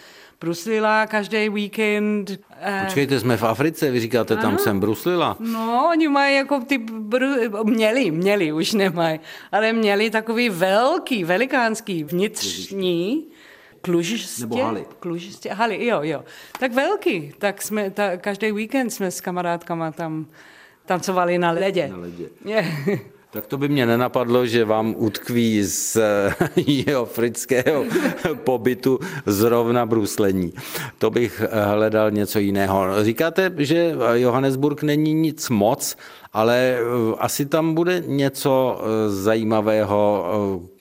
bruslila 0.41 1.07
každý 1.07 1.49
víkend. 1.49 2.31
Eh, 2.61 2.83
Počkejte, 2.85 3.21
jsme 3.21 3.37
v 3.37 3.43
Africe, 3.43 3.91
vy 3.91 4.01
říkáte, 4.01 4.37
tam 4.37 4.47
ano. 4.47 4.59
jsem 4.59 4.81
bruslila. 4.81 5.37
No, 5.41 5.89
oni 5.91 6.09
mají 6.09 6.37
jako 6.37 6.61
ty, 6.61 6.79
bru, 6.79 7.27
měli, 7.65 8.11
měli, 8.11 8.53
už 8.53 8.73
nemají, 8.73 9.21
ale 9.53 9.73
měli 9.73 10.11
takový 10.11 10.49
velký, 10.49 11.25
velikánský 11.25 12.05
vnitřní, 12.05 13.27
Klužistě? 13.83 14.43
Nebo 14.43 14.63
haly. 14.63 14.85
Klužistě, 15.01 15.53
haly, 15.53 15.87
jo, 15.87 16.01
jo. 16.03 16.25
Tak 16.61 16.73
velký, 16.73 17.33
tak 17.39 17.63
jsme, 17.63 17.91
ta, 17.91 18.17
každý 18.17 18.53
víkend 18.53 18.91
jsme 18.91 19.11
s 19.11 19.21
kamarádkama 19.21 19.93
tam 19.93 20.27
tancovali 20.87 21.39
na 21.39 21.51
ledě. 21.51 21.89
Na 21.89 21.97
ledě. 21.97 22.29
Tak 23.33 23.47
to 23.47 23.59
by 23.59 23.69
mě 23.69 23.87
nenapadlo, 23.87 24.47
že 24.47 24.65
vám 24.65 24.95
utkví 24.99 25.63
z 25.65 25.97
jeho 26.57 27.03
afrického 27.03 27.85
pobytu 28.35 28.99
zrovna 29.27 29.87
bruslení. 29.87 30.53
To 30.99 31.11
bych 31.11 31.43
hledal 31.51 32.11
něco 32.11 32.39
jiného. 32.39 33.05
Říkáte, 33.05 33.53
že 33.59 33.95
Johannesburg 34.13 34.83
není 34.83 35.15
nic 35.15 35.51
moc, 35.51 35.97
ale 36.33 36.77
eh, 36.79 36.83
asi 37.19 37.47
tam 37.47 37.75
bude 37.75 38.03
něco 38.07 38.81
eh, 38.81 39.11
zajímavého, 39.11 40.27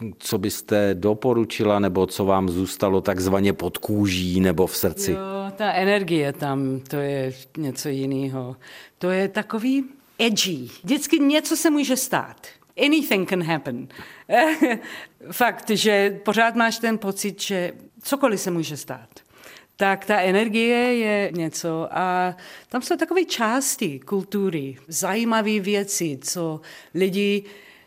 eh, 0.04 0.12
co 0.18 0.38
byste 0.38 0.96
doporučila, 0.96 1.80
nebo 1.80 2.06
co 2.08 2.26
vám 2.26 2.50
zůstalo 2.50 3.02
takzvaně 3.02 3.54
pod 3.54 3.78
kůží 3.78 4.40
nebo 4.40 4.68
v 4.68 4.78
srdci. 4.78 5.12
Jo, 5.12 5.52
ta 5.56 5.72
energie 5.72 6.34
tam, 6.34 6.80
to 6.90 6.96
je 6.96 7.34
něco 7.58 7.90
jiného. 7.90 8.56
To 8.98 9.10
je 9.10 9.28
takový 9.28 9.84
edgy. 10.22 10.70
Vždycky 10.84 11.20
něco 11.20 11.58
se 11.58 11.70
může 11.70 11.98
stát. 11.98 12.48
Anything 12.86 13.30
can 13.30 13.44
happen. 13.44 13.88
Fakt, 15.32 15.70
že 15.70 16.20
pořád 16.26 16.56
máš 16.56 16.80
ten 16.80 16.98
pocit, 16.98 17.42
že 17.42 17.74
cokoliv 18.04 18.40
se 18.40 18.52
může 18.52 18.78
stát 18.78 19.10
tak 19.82 20.06
ta 20.06 20.22
energie 20.22 20.96
je 20.96 21.32
něco 21.36 21.88
a 21.92 22.36
tam 22.70 22.82
jsou 22.82 22.98
takové 22.98 23.26
části 23.26 24.00
kultury, 24.00 24.78
zajímavé 24.88 25.60
věci, 25.60 26.20
co 26.22 26.62
lidi, 26.94 27.44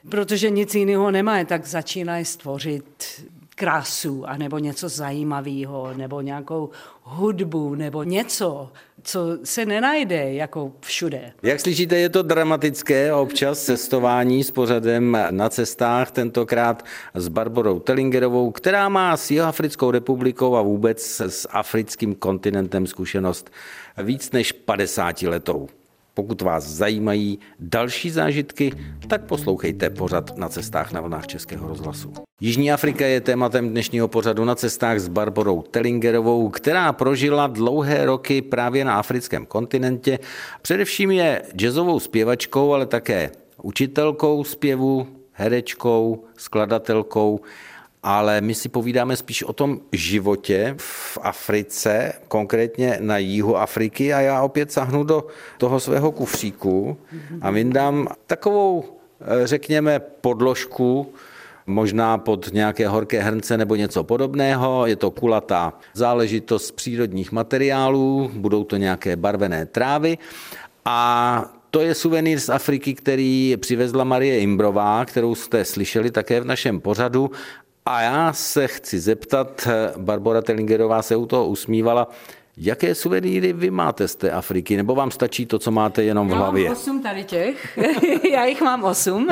protože 0.09 0.51
nic 0.51 0.75
jiného 0.75 1.11
nemají, 1.11 1.45
tak 1.45 1.67
začínají 1.67 2.25
stvořit 2.25 3.25
krásu, 3.55 4.25
anebo 4.27 4.59
něco 4.59 4.89
zajímavého, 4.89 5.95
nebo 5.97 6.21
nějakou 6.21 6.71
hudbu, 7.03 7.75
nebo 7.75 8.03
něco, 8.03 8.73
co 9.05 9.39
se 9.45 9.67
nenajde 9.67 10.33
jako 10.33 10.73
všude. 10.81 11.33
Jak 11.43 11.61
slyšíte, 11.61 11.97
je 11.97 12.09
to 12.09 12.23
dramatické 12.23 13.15
občas 13.15 13.63
cestování 13.63 14.45
s 14.45 14.51
pořadem 14.51 15.19
na 15.31 15.49
cestách, 15.49 16.11
tentokrát 16.11 16.85
s 17.15 17.29
Barborou 17.29 17.79
Tellingerovou, 17.79 18.51
která 18.51 18.89
má 18.89 19.17
s 19.17 19.31
Jihoafrickou 19.31 19.91
republikou 19.91 20.57
a 20.57 20.63
vůbec 20.63 21.21
s 21.21 21.49
africkým 21.51 22.15
kontinentem 22.15 22.87
zkušenost 22.87 23.51
víc 24.03 24.31
než 24.31 24.53
50 24.53 25.23
letou. 25.23 25.69
Pokud 26.15 26.43
vás 26.43 26.65
zajímají 26.65 27.39
další 27.61 28.11
zážitky, 28.11 28.73
tak 29.09 29.25
poslouchejte 29.25 29.91
pořad 29.91 30.37
na 30.37 30.49
cestách 30.49 30.93
na 30.93 31.01
vlnách 31.01 31.27
Českého 31.27 31.69
rozhlasu. 31.69 32.13
Jižní 32.41 32.73
Afrika 32.73 33.07
je 33.07 33.21
tématem 33.21 33.69
dnešního 33.69 34.09
pořadu 34.09 34.45
na 34.45 34.55
cestách 34.55 34.99
s 34.99 35.09
Barborou 35.09 35.63
Tellingerovou, 35.63 36.49
která 36.49 36.93
prožila 36.93 37.47
dlouhé 37.47 38.05
roky 38.05 38.43
právě 38.43 38.85
na 38.85 38.99
africkém 38.99 39.47
kontinentě. 39.47 40.19
Především 40.63 41.11
je 41.11 41.43
jazzovou 41.55 42.01
zpěvačkou, 42.01 42.73
ale 42.73 42.87
také 42.87 43.31
učitelkou 43.63 44.45
zpěvu, 44.45 45.07
herečkou, 45.33 46.25
skladatelkou 46.37 47.41
ale 48.05 48.41
my 48.41 48.55
si 48.55 48.69
povídáme 48.69 49.17
spíš 49.17 49.43
o 49.43 49.53
tom 49.53 49.81
životě 49.93 50.75
v 50.79 51.19
Africe, 51.23 52.13
konkrétně 52.29 52.99
na 53.01 53.19
jihu 53.19 53.57
Afriky. 53.57 54.15
A 54.15 54.21
já 54.21 54.43
opět 54.43 54.73
sahnu 54.73 55.05
do 55.05 55.27
toho 55.59 55.81
svého 55.81 56.13
kufříku 56.13 56.97
a 57.41 57.51
vyndám 57.51 58.09
takovou, 58.27 58.85
eh, 59.21 59.47
řekněme, 59.47 60.01
podložku, 60.01 61.13
možná 61.67 62.19
pod 62.19 62.53
nějaké 62.53 62.89
horké 62.89 63.23
hrnce 63.23 63.57
nebo 63.57 63.77
něco 63.77 64.05
podobného. 64.05 64.87
Je 64.87 64.97
to 64.97 65.11
kulatá 65.11 65.73
záležitost 65.95 66.67
z 66.67 66.71
přírodních 66.71 67.33
materiálů, 67.33 68.31
budou 68.35 68.65
to 68.65 68.77
nějaké 68.77 69.17
barvené 69.17 69.67
trávy. 69.67 70.19
A 70.85 71.55
to 71.71 71.81
je 71.81 71.95
suvenýr 71.95 72.41
z 72.41 72.49
Afriky, 72.49 72.95
který 72.95 73.57
přivezla 73.57 74.05
Marie 74.05 74.41
Imbrová, 74.41 75.05
kterou 75.05 75.35
jste 75.35 75.65
slyšeli 75.65 76.11
také 76.11 76.41
v 76.41 76.45
našem 76.45 76.81
pořadu 76.81 77.31
a 77.87 78.01
já 78.01 78.33
se 78.33 78.69
chci 78.69 79.01
zeptat, 79.01 79.69
Barbara 79.97 80.43
Tellingerová 80.43 81.03
se 81.03 81.17
u 81.17 81.27
toho 81.27 81.47
usmívala, 81.47 82.09
Jaké 82.57 82.95
suvenýry 82.95 83.53
vy 83.53 83.71
máte 83.71 84.09
z 84.09 84.15
té 84.17 84.31
Afriky, 84.31 84.77
nebo 84.77 84.95
vám 84.95 85.11
stačí 85.11 85.47
to, 85.47 85.59
co 85.59 85.71
máte 85.71 86.05
jenom 86.05 86.29
v 86.29 86.33
hlavě? 86.33 86.65
Já 86.65 86.71
mám 86.71 86.79
osm 86.79 87.03
tady 87.03 87.25
těch, 87.25 87.79
já 88.33 88.45
jich 88.45 88.61
mám 88.61 88.85
osm. 88.85 89.29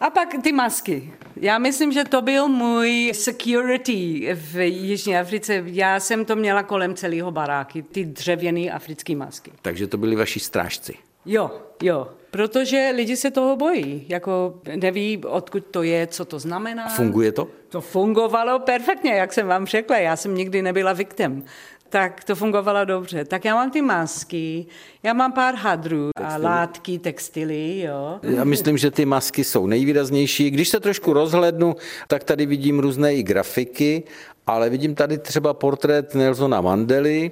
A 0.00 0.10
pak 0.10 0.28
ty 0.42 0.52
masky. 0.52 1.12
Já 1.36 1.58
myslím, 1.58 1.92
že 1.92 2.04
to 2.04 2.22
byl 2.22 2.48
můj 2.48 3.12
security 3.14 4.28
v 4.34 4.68
Jižní 4.68 5.16
Africe. 5.16 5.62
Já 5.66 6.00
jsem 6.00 6.24
to 6.24 6.36
měla 6.36 6.62
kolem 6.62 6.94
celého 6.94 7.30
baráky, 7.30 7.82
ty 7.82 8.04
dřevěné 8.04 8.70
africké 8.70 9.16
masky. 9.16 9.52
Takže 9.62 9.86
to 9.86 9.96
byli 9.96 10.16
vaši 10.16 10.40
strážci. 10.40 10.94
Jo, 11.26 11.50
jo. 11.82 12.08
Protože 12.30 12.92
lidi 12.96 13.16
se 13.16 13.30
toho 13.30 13.56
bojí, 13.56 14.06
jako 14.08 14.54
neví, 14.76 15.22
odkud 15.26 15.64
to 15.70 15.82
je, 15.82 16.06
co 16.06 16.24
to 16.24 16.38
znamená. 16.38 16.88
Funguje 16.88 17.32
to? 17.32 17.48
To 17.68 17.80
fungovalo 17.80 18.58
perfektně, 18.58 19.12
jak 19.12 19.32
jsem 19.32 19.46
vám 19.46 19.66
řekla, 19.66 19.96
já 19.98 20.16
jsem 20.16 20.34
nikdy 20.34 20.62
nebyla 20.62 20.92
viktem. 20.92 21.44
Tak 21.88 22.24
to 22.24 22.34
fungovalo 22.34 22.84
dobře. 22.84 23.24
Tak 23.24 23.44
já 23.44 23.54
mám 23.54 23.70
ty 23.70 23.82
masky, 23.82 24.66
já 25.02 25.12
mám 25.12 25.32
pár 25.32 25.54
hadrů 25.54 26.10
a 26.16 26.36
látky, 26.36 26.98
textily, 26.98 27.80
jo. 27.80 28.20
Já 28.22 28.44
myslím, 28.44 28.78
že 28.78 28.90
ty 28.90 29.04
masky 29.04 29.44
jsou 29.44 29.66
nejvýraznější. 29.66 30.50
Když 30.50 30.68
se 30.68 30.80
trošku 30.80 31.12
rozhlednu, 31.12 31.76
tak 32.08 32.24
tady 32.24 32.46
vidím 32.46 32.78
různé 32.78 33.14
i 33.14 33.22
grafiky, 33.22 34.02
ale 34.46 34.70
vidím 34.70 34.94
tady 34.94 35.18
třeba 35.18 35.54
portrét 35.54 36.14
Nelsona 36.14 36.60
Mandely, 36.60 37.30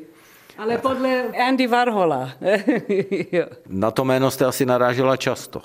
ale 0.59 0.79
podle 0.79 1.23
Andy 1.49 1.66
Warhola. 1.66 2.31
Na 3.66 3.90
to 3.90 4.05
jméno 4.05 4.31
jste 4.31 4.44
asi 4.44 4.66
narážela 4.66 5.16
často. 5.16 5.62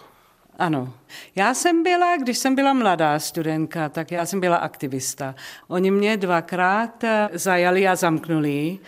Ano. 0.60 0.93
Já 1.36 1.53
jsem 1.53 1.84
byla, 1.84 2.17
když 2.17 2.38
jsem 2.38 2.56
byla 2.56 2.73
mladá 2.73 3.19
studentka, 3.19 3.89
tak 3.89 4.12
já 4.12 4.25
jsem 4.25 4.39
byla 4.39 4.56
aktivista. 4.58 5.36
Oni 5.67 5.91
mě 5.91 6.17
dvakrát 6.17 7.03
eh, 7.03 7.29
zajali 7.34 7.88
a 7.88 7.95
zamknuli. 7.95 8.79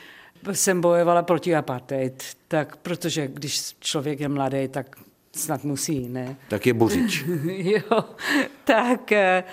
Jsem 0.51 0.81
bojovala 0.81 1.23
proti 1.23 1.55
apartheid, 1.55 2.23
tak 2.47 2.75
protože 2.75 3.27
když 3.27 3.75
člověk 3.79 4.19
je 4.19 4.29
mladý, 4.29 4.67
tak 4.67 4.95
snad 5.31 5.63
musí, 5.63 6.09
ne? 6.09 6.35
Tak 6.47 6.65
je 6.65 6.73
buřič. 6.73 7.23
jo, 7.47 8.05
tak 8.63 9.11
eh, 9.11 9.43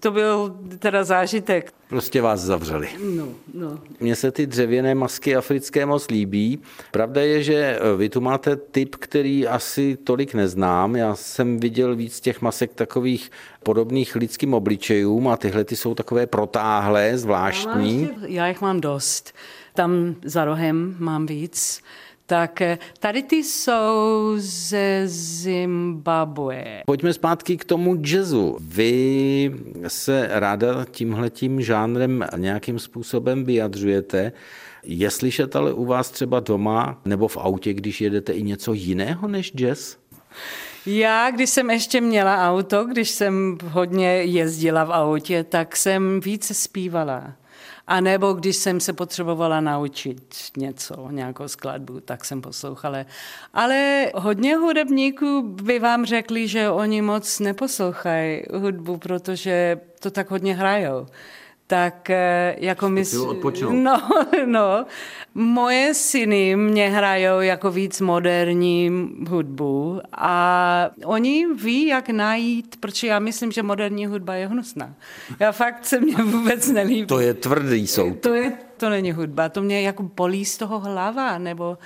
to 0.00 0.10
byl 0.10 0.56
teda 0.78 1.04
zážitek. 1.04 1.72
Prostě 1.88 2.22
vás 2.22 2.40
zavřeli. 2.40 2.88
No, 3.16 3.28
no. 3.54 3.78
Mně 4.00 4.16
se 4.16 4.30
ty 4.30 4.46
dřevěné 4.46 4.94
masky 4.94 5.36
africké 5.36 5.86
moc 5.86 6.08
líbí. 6.08 6.58
Pravda 6.90 7.20
je, 7.20 7.42
že 7.42 7.78
vy 7.96 8.08
tu 8.08 8.20
máte 8.20 8.56
typ, 8.56 8.96
který 8.96 9.46
asi 9.46 9.98
tolik 10.04 10.34
neznám. 10.34 10.96
Já 10.96 11.14
jsem 11.14 11.60
viděl 11.60 11.96
víc 11.96 12.20
těch 12.20 12.42
masek 12.42 12.74
takových 12.74 13.30
podobných 13.62 14.16
lidským 14.16 14.54
obličejům 14.54 15.28
a 15.28 15.36
tyhle 15.36 15.64
ty 15.64 15.76
jsou 15.76 15.94
takové 15.94 16.26
protáhlé, 16.26 17.18
zvláštní. 17.18 18.10
Já, 18.20 18.26
já 18.28 18.48
jich 18.48 18.60
mám 18.60 18.80
dost. 18.80 19.34
Tam 19.74 20.14
za 20.24 20.44
rohem 20.44 20.96
mám 20.98 21.26
víc. 21.26 21.82
Tak 22.28 22.60
eh, 22.60 22.78
tady 22.98 23.22
ty 23.22 23.36
jsou 23.36 24.34
ze 24.36 25.02
Zimbabwe. 25.06 26.82
Pojďme 26.86 27.12
zpátky 27.12 27.56
k 27.56 27.64
tomu 27.64 27.96
jazzu. 28.06 28.56
Vy 28.60 29.54
se 29.86 30.28
ráda 30.30 30.84
tímhletím 30.90 31.60
žánrem 31.60 32.24
nějakým 32.36 32.78
způsobem 32.78 33.44
vyjadřujete. 33.44 34.32
Je 34.82 35.10
slyšet 35.10 35.56
ale 35.56 35.72
u 35.72 35.84
vás 35.84 36.10
třeba 36.10 36.40
doma 36.40 37.00
nebo 37.04 37.28
v 37.28 37.36
autě, 37.36 37.74
když 37.74 38.00
jedete 38.00 38.32
i 38.32 38.42
něco 38.42 38.72
jiného 38.72 39.28
než 39.28 39.52
jazz? 39.52 39.96
Já, 40.86 41.30
když 41.30 41.50
jsem 41.50 41.70
ještě 41.70 42.00
měla 42.00 42.50
auto, 42.50 42.84
když 42.84 43.10
jsem 43.10 43.58
hodně 43.64 44.08
jezdila 44.08 44.84
v 44.84 44.92
autě, 44.92 45.44
tak 45.44 45.76
jsem 45.76 46.20
více 46.20 46.54
zpívala. 46.54 47.32
A 47.86 48.00
nebo 48.00 48.32
když 48.32 48.56
jsem 48.56 48.80
se 48.80 48.92
potřebovala 48.92 49.60
naučit 49.60 50.34
něco, 50.56 51.08
nějakou 51.10 51.48
skladbu, 51.48 52.00
tak 52.00 52.24
jsem 52.24 52.42
poslouchala. 52.42 52.98
Ale 53.54 54.10
hodně 54.14 54.56
hudebníků 54.56 55.42
by 55.42 55.78
vám 55.78 56.06
řekli, 56.06 56.48
že 56.48 56.70
oni 56.70 57.02
moc 57.02 57.40
neposlouchají 57.40 58.42
hudbu, 58.54 58.96
protože 58.96 59.80
to 60.00 60.10
tak 60.10 60.30
hodně 60.30 60.54
hrajou. 60.54 61.06
Tak 61.68 62.10
eh, 62.10 62.56
jako 62.58 62.88
my... 62.88 63.04
No, 63.72 64.08
no. 64.46 64.86
Moje 65.34 65.94
syny 65.94 66.56
mě 66.56 66.88
hrajou 66.90 67.40
jako 67.40 67.70
víc 67.70 68.00
moderní 68.00 68.90
hudbu 69.28 70.00
a 70.12 70.90
oni 71.04 71.46
ví, 71.54 71.86
jak 71.86 72.08
najít, 72.08 72.76
protože 72.80 73.06
já 73.06 73.18
myslím, 73.18 73.52
že 73.52 73.62
moderní 73.62 74.06
hudba 74.06 74.34
je 74.34 74.46
hnusná. 74.46 74.94
Já 75.40 75.52
fakt 75.52 75.84
se 75.84 76.00
mě 76.00 76.16
vůbec 76.16 76.68
nelíbí. 76.68 77.06
To 77.06 77.20
je 77.20 77.34
tvrdý 77.34 77.86
soud. 77.86 78.20
To, 78.20 78.34
je, 78.34 78.52
to 78.76 78.90
není 78.90 79.12
hudba, 79.12 79.48
to 79.48 79.62
mě 79.62 79.82
jako 79.82 80.02
bolí 80.02 80.44
z 80.44 80.56
toho 80.56 80.80
hlava, 80.80 81.38
nebo 81.38 81.78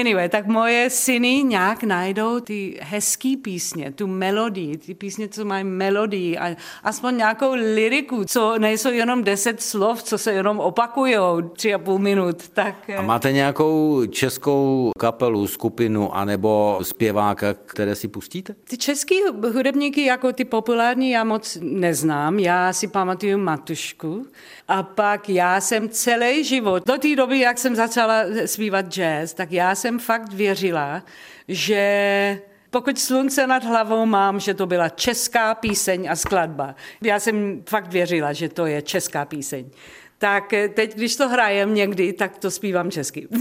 Anyway, 0.00 0.28
tak 0.28 0.46
moje 0.46 0.90
syny 0.90 1.42
nějak 1.42 1.82
najdou 1.82 2.40
ty 2.40 2.78
hezký 2.82 3.36
písně, 3.36 3.92
tu 3.92 4.06
melodii, 4.06 4.76
ty 4.76 4.94
písně, 4.94 5.28
co 5.28 5.44
mají 5.44 5.64
melodii 5.64 6.38
a 6.38 6.56
aspoň 6.84 7.16
nějakou 7.16 7.52
liriku, 7.52 8.24
co 8.24 8.58
nejsou 8.58 8.90
jenom 8.90 9.24
deset 9.24 9.62
slov, 9.62 10.02
co 10.02 10.18
se 10.18 10.32
jenom 10.32 10.60
opakují 10.60 11.16
tři 11.52 11.74
a 11.74 11.78
půl 11.78 11.98
minut. 11.98 12.48
Tak... 12.48 12.74
A 12.90 12.92
eh, 12.92 13.02
máte 13.02 13.32
nějakou 13.32 14.06
českou 14.06 14.90
kapelu, 14.98 15.46
skupinu 15.46 16.16
anebo 16.16 16.78
zpěváka, 16.82 17.54
které 17.54 17.94
si 17.94 18.08
pustíte? 18.08 18.54
Ty 18.64 18.76
český 18.76 19.14
hudebníky 19.54 20.04
jako 20.04 20.32
ty 20.32 20.44
populární 20.44 21.10
já 21.10 21.24
moc 21.24 21.58
neznám. 21.60 22.38
Já 22.38 22.72
si 22.72 22.88
pamatuju 22.88 23.38
Matušku 23.38 24.26
a 24.68 24.82
pak 24.82 25.28
já 25.28 25.60
jsem 25.60 25.88
celý 25.88 26.44
život, 26.44 26.86
do 26.86 26.98
té 26.98 27.16
doby, 27.16 27.38
jak 27.38 27.58
jsem 27.58 27.76
začala 27.76 28.24
zpívat 28.46 28.86
jazz, 28.86 29.34
tak 29.34 29.52
já 29.52 29.74
jsem 29.82 29.98
fakt 29.98 30.32
věřila, 30.32 31.02
že 31.48 32.38
pokud 32.70 32.98
slunce 32.98 33.46
nad 33.46 33.64
hlavou 33.64 34.06
mám, 34.06 34.40
že 34.40 34.54
to 34.54 34.66
byla 34.66 34.88
česká 34.88 35.54
píseň 35.54 36.08
a 36.10 36.16
skladba. 36.16 36.74
Já 37.02 37.20
jsem 37.20 37.62
fakt 37.68 37.92
věřila, 37.92 38.32
že 38.32 38.48
to 38.48 38.66
je 38.66 38.82
česká 38.82 39.24
píseň. 39.24 39.70
Tak 40.18 40.54
teď, 40.74 40.94
když 40.94 41.16
to 41.16 41.28
hrajem 41.28 41.74
někdy, 41.74 42.12
tak 42.12 42.38
to 42.38 42.50
zpívám 42.50 42.90
česky. 42.90 43.28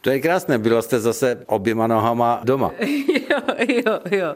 To 0.00 0.10
je 0.10 0.20
krásné, 0.20 0.58
byla 0.58 0.82
jste 0.82 1.00
zase 1.00 1.42
oběma 1.46 1.86
nohama 1.86 2.40
doma. 2.44 2.70
jo, 3.30 3.40
jo, 3.68 4.00
jo. 4.10 4.34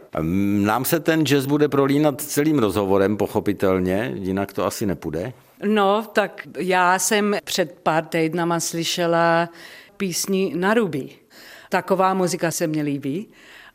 Nám 0.65 0.85
se 0.85 1.01
ten 1.01 1.27
jazz 1.27 1.47
bude 1.47 1.69
prolínat 1.69 2.21
celým 2.21 2.59
rozhovorem, 2.59 3.17
pochopitelně, 3.17 4.13
jinak 4.15 4.53
to 4.53 4.67
asi 4.67 4.87
nepůjde. 4.87 5.33
No, 5.65 6.03
tak 6.13 6.49
já 6.59 6.99
jsem 6.99 7.37
před 7.45 7.79
pár 7.83 8.05
týdnama 8.05 8.61
slyšela 8.61 9.49
písni 9.97 10.53
na 10.57 10.75
ruby. 10.75 11.09
Taková 11.69 12.15
muzika 12.15 12.51
se 12.51 12.67
mi 12.67 12.83
líbí. 12.83 13.29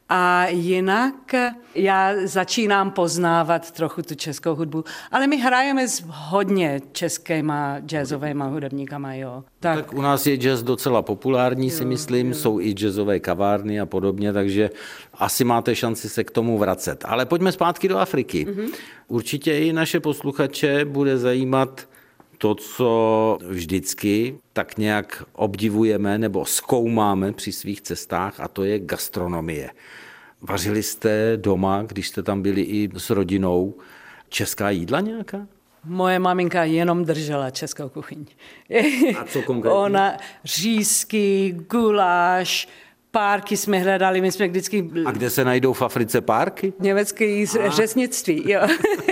A 0.09 0.47
jinak 0.47 1.35
já 1.75 2.13
začínám 2.23 2.91
poznávat 2.91 3.71
trochu 3.71 4.01
tu 4.01 4.15
českou 4.15 4.55
hudbu, 4.55 4.83
ale 5.11 5.27
my 5.27 5.37
hrajeme 5.37 5.87
s 5.87 6.03
hodně 6.07 6.81
českýma 6.91 7.79
jazzovými 7.79 8.43
hudebníkama, 8.47 9.13
jo. 9.13 9.43
Tak. 9.59 9.75
tak 9.75 9.93
u 9.93 10.01
nás 10.01 10.27
je 10.27 10.35
jazz 10.35 10.63
docela 10.63 11.01
populární, 11.01 11.67
jo, 11.67 11.73
si 11.73 11.85
myslím, 11.85 12.27
jo. 12.27 12.33
jsou 12.33 12.59
i 12.59 12.73
jazzové 12.73 13.19
kavárny 13.19 13.79
a 13.79 13.85
podobně, 13.85 14.33
takže 14.33 14.69
asi 15.13 15.43
máte 15.43 15.75
šanci 15.75 16.09
se 16.09 16.23
k 16.23 16.31
tomu 16.31 16.57
vracet. 16.57 17.05
Ale 17.07 17.25
pojďme 17.25 17.51
zpátky 17.51 17.87
do 17.87 17.97
Afriky. 17.97 18.45
Mm-hmm. 18.45 18.73
Určitě 19.07 19.57
i 19.57 19.73
naše 19.73 19.99
posluchače 19.99 20.85
bude 20.85 21.17
zajímat 21.17 21.87
to, 22.37 22.55
co 22.55 23.37
vždycky 23.47 24.37
tak 24.53 24.77
nějak 24.77 25.23
obdivujeme 25.33 26.17
nebo 26.17 26.45
zkoumáme 26.45 27.31
při 27.31 27.51
svých 27.51 27.81
cestách, 27.81 28.39
a 28.39 28.47
to 28.47 28.63
je 28.63 28.79
gastronomie. 28.79 29.69
Vařili 30.41 30.83
jste 30.83 31.37
doma, 31.37 31.83
když 31.83 32.07
jste 32.07 32.23
tam 32.23 32.41
byli 32.41 32.61
i 32.61 32.89
s 32.97 33.09
rodinou, 33.09 33.75
česká 34.29 34.69
jídla 34.69 34.99
nějaká? 35.01 35.47
Moje 35.83 36.19
maminka 36.19 36.63
jenom 36.63 37.05
držela 37.05 37.49
českou 37.49 37.89
kuchyň. 37.89 38.25
A 39.19 39.23
co 39.23 39.41
konkrétně? 39.41 39.79
Ona 39.79 40.17
řízky, 40.43 41.55
guláš, 41.69 42.67
párky 43.17 43.57
jsme 43.57 43.79
hledali, 43.79 44.21
my 44.21 44.31
jsme 44.31 44.47
vždycky... 44.47 44.89
A 45.05 45.11
kde 45.11 45.29
se 45.29 45.45
najdou 45.45 45.73
v 45.73 45.81
Africe 45.81 46.21
párky? 46.21 46.73
Německé 46.79 47.45
řesnictví, 47.67 48.51
jo. 48.51 48.61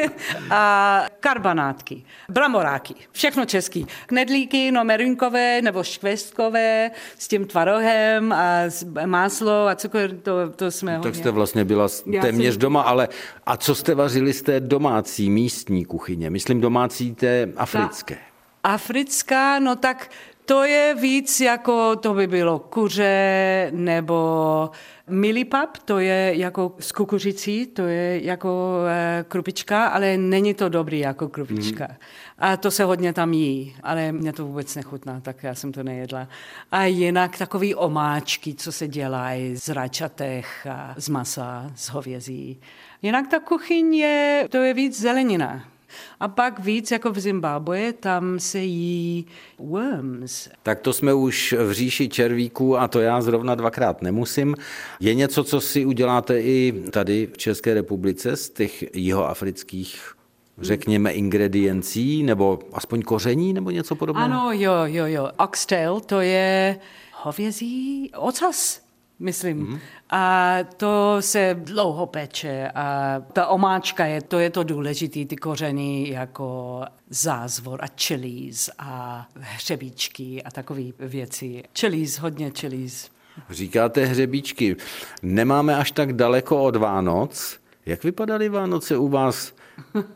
a 0.49 1.05
karbanátky, 1.19 2.03
bramboráky, 2.29 2.95
všechno 3.11 3.45
český. 3.45 3.87
Knedlíky, 4.05 4.71
no 4.71 4.83
merinkové 4.83 5.61
nebo 5.61 5.83
škvestkové 5.83 6.91
s 7.17 7.27
tím 7.27 7.45
tvarohem 7.45 8.33
a 8.33 8.61
máslo 9.05 9.67
a 9.67 9.75
cukr, 9.75 10.17
to, 10.23 10.49
to 10.55 10.71
jsme 10.71 10.91
Tak 10.91 11.05
hodně. 11.05 11.19
jste 11.19 11.31
vlastně 11.31 11.65
byla 11.65 11.87
Já 12.05 12.21
téměř 12.21 12.53
jsem... 12.53 12.61
doma, 12.61 12.81
ale 12.81 13.07
a 13.45 13.57
co 13.57 13.75
jste 13.75 13.95
vařili 13.95 14.33
z 14.33 14.41
té 14.41 14.59
domácí 14.59 15.29
místní 15.29 15.85
kuchyně? 15.85 16.29
Myslím 16.29 16.61
domácí 16.61 17.15
té 17.15 17.49
africké. 17.57 18.15
Ta 18.15 18.19
africká, 18.63 19.59
no 19.59 19.75
tak 19.75 20.09
to 20.45 20.63
je 20.63 20.95
víc 20.99 21.39
jako, 21.39 21.95
to 21.95 22.13
by 22.13 22.27
bylo 22.27 22.59
kuře 22.59 23.71
nebo 23.73 24.69
milipap, 25.07 25.77
to 25.85 25.99
je 25.99 26.31
jako 26.35 26.75
z 26.79 26.91
kukuřicí, 26.91 27.65
to 27.65 27.81
je 27.81 28.25
jako 28.25 28.79
e, 28.87 29.25
krupička, 29.27 29.85
ale 29.85 30.17
není 30.17 30.53
to 30.53 30.69
dobrý 30.69 30.99
jako 30.99 31.29
krupička. 31.29 31.87
Mm. 31.89 31.95
A 32.39 32.57
to 32.57 32.71
se 32.71 32.83
hodně 32.83 33.13
tam 33.13 33.33
jí, 33.33 33.75
ale 33.83 34.11
mě 34.11 34.33
to 34.33 34.45
vůbec 34.45 34.75
nechutná, 34.75 35.19
tak 35.19 35.43
já 35.43 35.55
jsem 35.55 35.71
to 35.71 35.83
nejedla. 35.83 36.27
A 36.71 36.85
jinak 36.85 37.37
takový 37.37 37.75
omáčky, 37.75 38.53
co 38.53 38.71
se 38.71 38.87
dělají 38.87 39.55
z 39.55 39.69
račatech, 39.69 40.67
a 40.71 40.95
z 40.97 41.09
masa, 41.09 41.71
z 41.75 41.89
hovězí. 41.89 42.59
Jinak 43.01 43.27
ta 43.27 43.39
kuchyň 43.39 43.95
je, 43.95 44.47
to 44.51 44.57
je 44.57 44.73
víc 44.73 45.01
zelenina. 45.01 45.74
A 46.19 46.27
pak 46.27 46.59
víc 46.59 46.91
jako 46.91 47.11
v 47.11 47.19
Zimbabwe, 47.19 47.93
tam 47.93 48.39
se 48.39 48.59
jí 48.59 49.25
worms. 49.59 50.49
Tak 50.63 50.79
to 50.79 50.93
jsme 50.93 51.13
už 51.13 51.55
v 51.67 51.71
říši 51.71 52.09
červíků 52.09 52.77
a 52.77 52.87
to 52.87 52.99
já 52.99 53.21
zrovna 53.21 53.55
dvakrát 53.55 54.01
nemusím. 54.01 54.55
Je 54.99 55.15
něco, 55.15 55.43
co 55.43 55.61
si 55.61 55.85
uděláte 55.85 56.41
i 56.41 56.83
tady 56.91 57.29
v 57.33 57.37
České 57.37 57.73
republice 57.73 58.35
z 58.35 58.49
těch 58.49 58.95
jihoafrických 58.95 60.15
řekněme, 60.61 61.11
ingrediencí, 61.11 62.23
nebo 62.23 62.59
aspoň 62.73 63.01
koření, 63.01 63.53
nebo 63.53 63.71
něco 63.71 63.95
podobného? 63.95 64.25
Ano, 64.25 64.51
jo, 64.51 64.73
jo, 64.85 65.05
jo. 65.05 65.29
Oxtail, 65.37 65.99
to 65.99 66.21
je 66.21 66.79
hovězí 67.13 68.11
ocas 68.17 68.84
myslím. 69.19 69.67
Mm-hmm. 69.67 69.79
A 70.09 70.57
to 70.77 71.17
se 71.19 71.55
dlouho 71.59 72.05
peče 72.05 72.71
a 72.75 73.19
ta 73.33 73.47
omáčka 73.47 74.05
je, 74.05 74.21
to 74.21 74.39
je 74.39 74.49
to 74.49 74.63
důležité, 74.63 75.25
ty 75.25 75.35
kořeny 75.35 76.09
jako 76.09 76.81
zázvor 77.09 77.79
a 77.83 77.87
chilies 78.01 78.69
a 78.79 79.25
hřebíčky 79.35 80.43
a 80.43 80.51
takové 80.51 80.83
věci. 80.99 81.63
Chilies, 81.79 82.19
hodně 82.19 82.51
chilies. 82.59 83.09
Říkáte 83.49 84.05
hřebíčky. 84.05 84.75
Nemáme 85.21 85.75
až 85.75 85.91
tak 85.91 86.13
daleko 86.13 86.63
od 86.63 86.75
Vánoc. 86.75 87.59
Jak 87.85 88.03
vypadaly 88.03 88.49
Vánoce 88.49 88.97
u 88.97 89.07
vás 89.07 89.53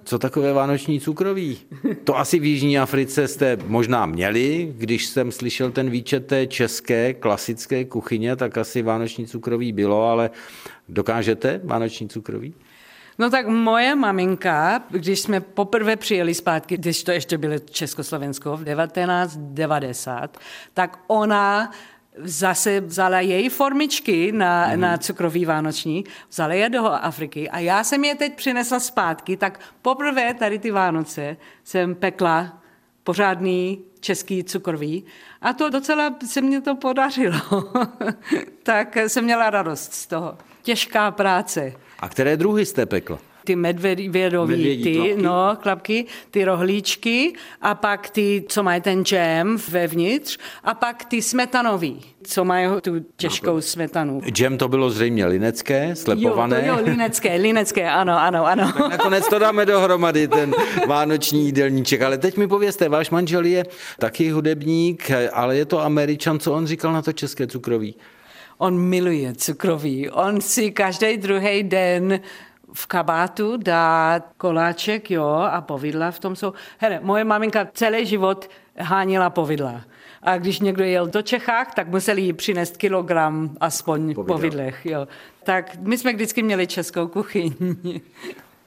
co 0.04 0.20
takové 0.20 0.54
vánoční 0.54 1.00
cukroví? 1.00 1.58
To 2.04 2.18
asi 2.18 2.40
v 2.40 2.46
Jižní 2.46 2.80
Africe 2.80 3.28
jste 3.28 3.58
možná 3.68 4.06
měli, 4.06 4.74
když 4.78 5.06
jsem 5.06 5.32
slyšel 5.32 5.72
ten 5.72 5.90
výčet 5.90 6.28
té 6.28 6.48
české 6.48 7.14
klasické 7.14 7.86
kuchyně, 7.86 8.36
tak 8.36 8.58
asi 8.58 8.82
vánoční 8.82 9.28
cukroví 9.28 9.72
bylo, 9.72 10.04
ale 10.04 10.30
dokážete 10.90 11.62
vánoční 11.64 12.10
cukroví? 12.10 12.54
No 13.20 13.30
tak 13.30 13.48
moje 13.48 13.96
maminka, 13.96 14.84
když 14.90 15.20
jsme 15.20 15.42
poprvé 15.42 15.96
přijeli 15.96 16.34
zpátky, 16.34 16.78
když 16.78 17.04
to 17.04 17.12
ještě 17.12 17.38
bylo 17.38 17.60
Československo 17.60 18.58
v 18.58 18.64
1990, 18.66 20.38
tak 20.74 21.00
ona 21.08 21.72
zase 22.24 22.82
vzala 22.82 23.20
její 23.20 23.50
formičky 23.50 24.32
na, 24.32 24.68
mm. 24.68 24.82
na 24.82 24.98
cukrový 24.98 25.46
vánoční, 25.46 26.04
vzala 26.30 26.54
je 26.54 26.70
do 26.70 26.86
Afriky 26.86 27.50
a 27.50 27.60
já 27.60 27.84
jsem 27.84 28.04
je 28.04 28.16
teď 28.16 28.36
přinesla 28.36 28.80
zpátky, 28.80 29.38
tak 29.38 29.60
poprvé 29.82 30.34
tady 30.34 30.60
ty 30.60 30.72
Vánoce 30.72 31.38
jsem 31.64 31.96
pekla 31.96 32.62
pořádný 33.04 33.84
český 34.00 34.44
cukrový 34.44 35.06
a 35.42 35.54
to 35.54 35.70
docela 35.70 36.16
se 36.26 36.42
mně 36.42 36.62
to 36.62 36.76
podařilo. 36.76 37.42
tak 38.64 38.98
jsem 38.98 39.24
měla 39.24 39.50
radost 39.50 39.94
z 39.94 40.08
toho. 40.08 40.38
Těžká 40.62 41.12
práce. 41.12 41.74
A 42.00 42.10
které 42.10 42.38
druhy 42.38 42.66
jste 42.66 42.86
pekla? 42.86 43.20
Ty 43.44 43.56
medvědový, 43.56 44.84
ty 44.84 44.94
klapky. 44.94 45.16
No, 45.22 45.58
klapky, 45.62 46.06
ty 46.32 46.46
rohlíčky 46.46 47.34
a 47.62 47.76
pak 47.76 48.10
ty, 48.10 48.46
co 48.48 48.64
mají 48.64 48.82
ten 48.82 49.06
džem 49.06 49.58
vevnitř 49.70 50.38
a 50.64 50.74
pak 50.74 51.06
ty 51.06 51.22
smetanový, 51.22 52.02
co 52.24 52.46
mají 52.46 52.68
tu 52.82 53.00
těžkou 53.18 53.56
no, 53.56 53.62
smetanu. 53.62 54.22
Džem 54.22 54.58
to 54.58 54.68
bylo 54.68 54.90
zřejmě 54.90 55.26
linecké, 55.26 55.96
slepované. 55.96 56.66
Jo, 56.66 56.74
to 56.76 56.80
jo, 56.80 56.86
linecké, 56.86 57.36
linecké, 57.36 57.90
ano, 57.90 58.20
ano, 58.20 58.46
ano. 58.46 58.74
Tak 58.78 58.90
nakonec 58.92 59.30
to 59.30 59.40
dáme 59.40 59.66
dohromady, 59.66 60.28
ten 60.28 60.56
vánoční 60.88 61.46
jídelníček. 61.46 62.02
Ale 62.02 62.18
teď 62.18 62.38
mi 62.38 62.48
povězte, 62.48 62.90
váš 62.90 63.10
manžel 63.10 63.46
je 63.46 63.66
taky 64.00 64.30
hudebník, 64.30 65.12
ale 65.34 65.58
je 65.58 65.66
to 65.66 65.82
američan, 65.82 66.40
co 66.40 66.54
on 66.54 66.68
říkal 66.68 66.94
na 66.94 67.02
to 67.02 67.14
české 67.14 67.48
cukroví? 67.48 67.96
On 68.58 68.80
miluje 68.80 69.34
cukroví. 69.34 70.10
On 70.10 70.42
si 70.42 70.72
každý 70.72 71.18
druhý 71.18 71.64
den 71.64 72.20
v 72.74 72.88
kabátu 72.88 73.58
dát 73.58 74.30
koláček, 74.38 75.12
jo, 75.12 75.28
a 75.52 75.62
povidla 75.62 76.12
v 76.12 76.20
tom 76.20 76.36
jsou. 76.36 76.54
Hele, 76.78 77.00
moje 77.04 77.24
maminka 77.24 77.68
celý 77.74 78.06
život 78.06 78.50
hánila 78.78 79.30
povidla. 79.30 79.82
A 80.22 80.38
když 80.38 80.60
někdo 80.60 80.84
jel 80.84 81.08
do 81.08 81.22
Čechách, 81.22 81.74
tak 81.74 81.88
museli 81.88 82.22
jí 82.22 82.34
přinést 82.34 82.78
kilogram 82.78 83.50
aspoň 83.60 84.16
povidlech. 84.16 84.86
Jo. 84.86 85.08
Tak 85.44 85.76
my 85.80 85.98
jsme 85.98 86.14
vždycky 86.14 86.44
měli 86.44 86.68
českou 86.68 87.08
kuchyň. 87.08 87.54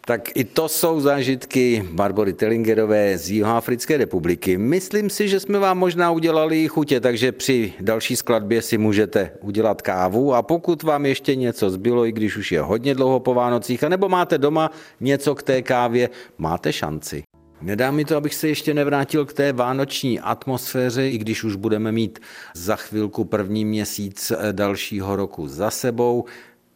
Tak 0.06 0.36
i 0.36 0.44
to 0.44 0.68
jsou 0.68 1.00
zážitky 1.00 1.88
Barbory 1.92 2.32
Tellingerové 2.32 3.18
z 3.18 3.30
Jihoafrické 3.30 3.96
republiky. 3.96 4.58
Myslím 4.58 5.10
si, 5.10 5.28
že 5.28 5.40
jsme 5.40 5.58
vám 5.58 5.78
možná 5.78 6.10
udělali 6.10 6.68
chutě, 6.68 7.00
takže 7.00 7.32
při 7.32 7.72
další 7.80 8.16
skladbě 8.16 8.62
si 8.62 8.78
můžete 8.78 9.30
udělat 9.40 9.82
kávu 9.82 10.34
a 10.34 10.42
pokud 10.42 10.82
vám 10.82 11.06
ještě 11.06 11.36
něco 11.36 11.70
zbylo, 11.70 12.06
i 12.06 12.12
když 12.12 12.36
už 12.36 12.52
je 12.52 12.60
hodně 12.60 12.94
dlouho 12.94 13.20
po 13.20 13.34
Vánocích, 13.34 13.84
anebo 13.84 14.08
máte 14.08 14.38
doma 14.38 14.70
něco 15.00 15.34
k 15.34 15.42
té 15.42 15.62
kávě, 15.62 16.10
máte 16.38 16.72
šanci. 16.72 17.22
Nedá 17.60 17.90
mi 17.90 18.04
to, 18.04 18.16
abych 18.16 18.34
se 18.34 18.48
ještě 18.48 18.74
nevrátil 18.74 19.26
k 19.26 19.32
té 19.32 19.52
vánoční 19.52 20.20
atmosféře, 20.20 21.08
i 21.08 21.18
když 21.18 21.44
už 21.44 21.56
budeme 21.56 21.92
mít 21.92 22.18
za 22.54 22.76
chvilku 22.76 23.24
první 23.24 23.64
měsíc 23.64 24.32
dalšího 24.52 25.16
roku 25.16 25.48
za 25.48 25.70
sebou. 25.70 26.24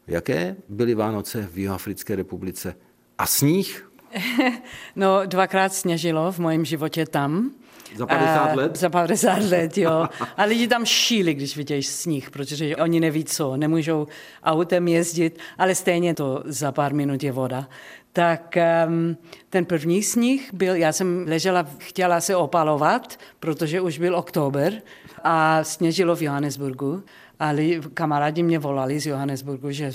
Jaké 0.07 0.57
byly 0.69 0.95
Vánoce 0.95 1.49
v 1.53 1.59
Jihoafrické 1.59 2.17
republice? 2.17 2.75
A 3.18 3.26
sníh? 3.26 3.83
No, 4.96 5.26
dvakrát 5.26 5.72
sněžilo 5.74 6.33
v 6.33 6.38
mém 6.38 6.64
životě 6.64 7.07
tam. 7.07 7.50
Za 7.96 8.07
50 8.07 8.55
let? 8.55 8.76
Za 8.76 8.90
50 8.90 9.42
let, 9.42 9.79
jo. 9.79 10.09
A 10.37 10.44
lidi 10.44 10.68
tam 10.68 10.85
šíli, 10.87 11.35
když 11.35 11.57
vidějí 11.57 11.83
sníh, 11.83 12.31
protože 12.31 12.76
oni 12.76 13.00
neví 13.00 13.24
co, 13.24 13.57
nemůžou 13.57 14.07
autem 14.44 14.88
jezdit, 14.88 15.38
ale 15.59 15.74
stejně 15.74 16.14
to 16.14 16.42
za 16.44 16.72
pár 16.72 16.94
minut 16.94 17.22
je 17.22 17.33
voda. 17.33 17.68
Tak 18.12 18.57
um, 18.87 19.16
ten 19.50 19.64
první 19.64 20.02
sníh 20.02 20.50
byl, 20.52 20.74
já 20.74 20.92
jsem 20.92 21.24
ležela, 21.29 21.66
chtěla 21.79 22.20
se 22.20 22.37
opalovat, 22.37 23.18
protože 23.40 23.81
už 23.81 23.98
byl 23.98 24.16
oktober 24.16 24.83
a 25.24 25.64
sněžilo 25.64 26.16
v 26.16 26.22
Johannesburgu. 26.22 27.02
Ale 27.38 27.62
kamarádi 27.94 28.42
mě 28.42 28.59
volali 28.59 29.01
z 29.01 29.07
Johannesburgu, 29.07 29.70
že, 29.70 29.92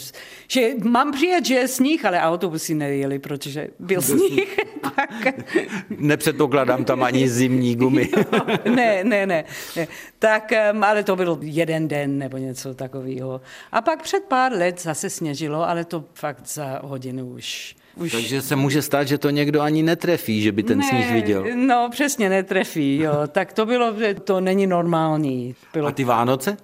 že 0.48 0.70
mám 0.84 1.12
přijet, 1.12 1.46
že 1.46 1.54
je 1.56 1.68
sníh, 1.68 2.06
ale 2.06 2.22
autobusy 2.22 2.74
nejeli, 2.74 3.20
protože 3.20 3.68
byl 3.80 4.02
sníh. 4.02 4.58
tak... 4.96 5.36
Nepředpokládám 5.90 6.86
tam 6.86 7.04
ani 7.04 7.30
zimní 7.30 7.76
gumy. 7.76 8.10
ne, 8.76 9.04
ne, 9.04 9.26
ne, 9.26 9.46
ne. 9.76 9.88
Tak, 10.20 10.52
ale 10.82 11.04
to 11.04 11.16
byl 11.16 11.38
jeden 11.42 11.88
den 11.88 12.18
nebo 12.18 12.38
něco 12.38 12.74
takového. 12.74 13.42
A 13.72 13.82
pak 13.82 14.04
před 14.04 14.24
pár 14.24 14.52
let 14.52 14.82
zase 14.82 15.10
sněžilo, 15.10 15.70
ale 15.70 15.86
to 15.86 16.04
fakt 16.14 16.48
za 16.48 16.80
hodinu 16.84 17.30
už 17.30 17.76
už... 17.96 18.12
Takže 18.12 18.42
se 18.42 18.56
může 18.56 18.82
stát, 18.82 19.08
že 19.08 19.18
to 19.18 19.30
někdo 19.30 19.62
ani 19.62 19.84
netrefí, 19.84 20.42
že 20.42 20.52
by 20.52 20.64
ten 20.64 20.78
ne, 20.78 20.88
sníh 20.90 21.12
viděl. 21.12 21.46
No, 21.56 21.88
přesně 21.92 22.30
netrefí, 22.30 22.98
jo. 22.98 23.14
tak 23.28 23.54
to 23.54 23.66
bylo, 23.66 23.94
to 24.24 24.42
není 24.42 24.68
normální. 24.68 25.56
Bylo... 25.74 25.88
A 25.88 25.92
ty 25.92 26.04
Vánoce? 26.04 26.58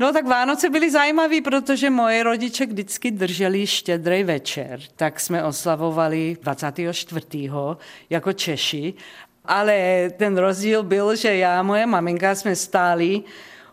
No 0.00 0.12
tak 0.12 0.26
Vánoce 0.26 0.70
byly 0.70 0.90
zajímavé, 0.90 1.40
protože 1.40 1.90
moje 1.90 2.22
rodiče 2.22 2.66
vždycky 2.66 3.10
drželi 3.10 3.66
štědrý 3.66 4.24
večer, 4.24 4.80
tak 4.96 5.20
jsme 5.20 5.44
oslavovali 5.44 6.36
24. 6.42 7.26
jako 8.10 8.32
Češi, 8.32 8.94
ale 9.44 10.10
ten 10.16 10.36
rozdíl 10.36 10.82
byl, 10.82 11.16
že 11.16 11.36
já 11.36 11.60
a 11.60 11.62
moje 11.62 11.86
maminka 11.86 12.34
jsme 12.34 12.56
stáli 12.56 13.22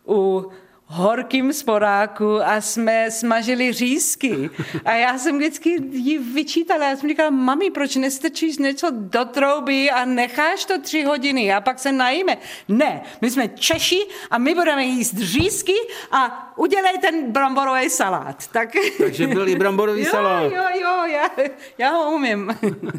u 0.07 0.49
horkým 0.87 1.53
sporáku 1.53 2.41
a 2.43 2.61
jsme 2.61 3.11
smažili 3.11 3.73
řízky. 3.73 4.49
A 4.85 4.91
já 4.91 5.17
jsem 5.17 5.37
vždycky 5.37 5.69
jí 5.91 6.17
vyčítala, 6.17 6.89
já 6.89 6.97
jsem 6.97 7.09
říkala, 7.09 7.29
mami, 7.29 7.71
proč 7.71 7.95
nestrčíš 7.95 8.57
něco 8.57 8.87
do 8.91 9.25
trouby 9.25 9.91
a 9.91 10.05
necháš 10.05 10.65
to 10.65 10.81
tři 10.81 11.03
hodiny 11.03 11.53
a 11.53 11.61
pak 11.61 11.79
se 11.79 11.91
najíme. 11.91 12.37
Ne, 12.67 13.01
my 13.21 13.31
jsme 13.31 13.47
Češi 13.47 13.99
a 14.31 14.37
my 14.37 14.55
budeme 14.55 14.83
jíst 14.83 15.17
řízky 15.17 15.73
a 16.11 16.53
udělej 16.57 16.97
ten 17.01 17.31
bramborový 17.31 17.89
salát. 17.89 18.47
Tak... 18.47 18.69
Takže 18.97 19.27
byl 19.27 19.49
i 19.49 19.55
bramborový 19.55 20.01
jo, 20.05 20.11
salát. 20.11 20.51
Jo, 20.51 20.63
jo, 20.81 21.05
já, 21.05 21.29
já 21.77 21.89
ho 21.89 22.15
umím. 22.15 22.57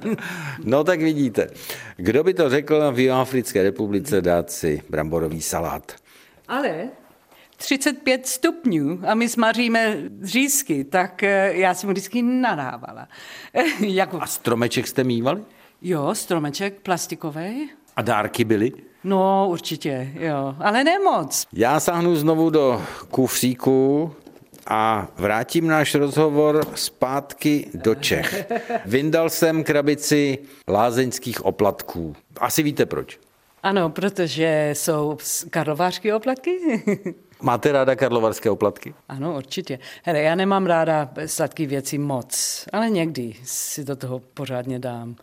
no 0.64 0.84
tak 0.84 1.00
vidíte, 1.00 1.50
kdo 1.96 2.24
by 2.24 2.34
to 2.34 2.50
řekl 2.50 2.92
v 2.92 2.98
Jihoafrické 2.98 3.62
republice 3.62 4.20
dát 4.20 4.50
si 4.50 4.82
bramborový 4.88 5.42
salát. 5.42 5.92
Ale 6.48 6.88
35 7.56 8.26
stupňů 8.26 9.00
a 9.06 9.14
my 9.14 9.28
smaříme 9.28 9.96
řízky, 10.22 10.84
tak 10.84 11.22
eh, 11.22 11.52
já 11.54 11.74
jsem 11.74 11.90
vždycky 11.90 12.22
nadávala. 12.22 13.08
jako... 13.80 14.22
A 14.22 14.26
stromeček 14.26 14.86
jste 14.86 15.04
mývali? 15.04 15.42
Jo, 15.82 16.14
stromeček 16.14 16.80
plastikový. 16.80 17.70
A 17.96 18.02
dárky 18.02 18.44
byly? 18.44 18.72
No, 19.04 19.46
určitě, 19.50 20.12
jo, 20.14 20.56
ale 20.58 20.84
ne 20.84 20.98
moc. 20.98 21.46
Já 21.52 21.80
sáhnu 21.80 22.16
znovu 22.16 22.50
do 22.50 22.82
kufříku 23.10 24.12
a 24.66 25.08
vrátím 25.16 25.66
náš 25.66 25.94
rozhovor 25.94 26.66
zpátky 26.74 27.70
do 27.74 27.94
Čech. 27.94 28.46
Vyndal 28.86 29.30
jsem 29.30 29.64
krabici 29.64 30.38
lázeňských 30.68 31.44
oplatků. 31.44 32.16
Asi 32.40 32.62
víte 32.62 32.86
proč. 32.86 33.18
Ano, 33.62 33.90
protože 33.90 34.70
jsou 34.72 35.16
karlovářské 35.50 36.14
oplatky. 36.14 36.82
Máte 37.42 37.72
ráda 37.72 37.96
karlovarské 37.96 38.50
oplatky? 38.50 38.94
Ano, 39.08 39.36
určitě. 39.36 39.78
Hele, 40.04 40.20
já 40.20 40.34
nemám 40.34 40.66
ráda 40.66 41.10
sladké 41.26 41.66
věci 41.66 41.98
moc, 41.98 42.64
ale 42.72 42.90
někdy 42.90 43.34
si 43.44 43.84
do 43.84 43.96
toho 43.96 44.18
pořádně 44.34 44.78
dám. 44.78 45.16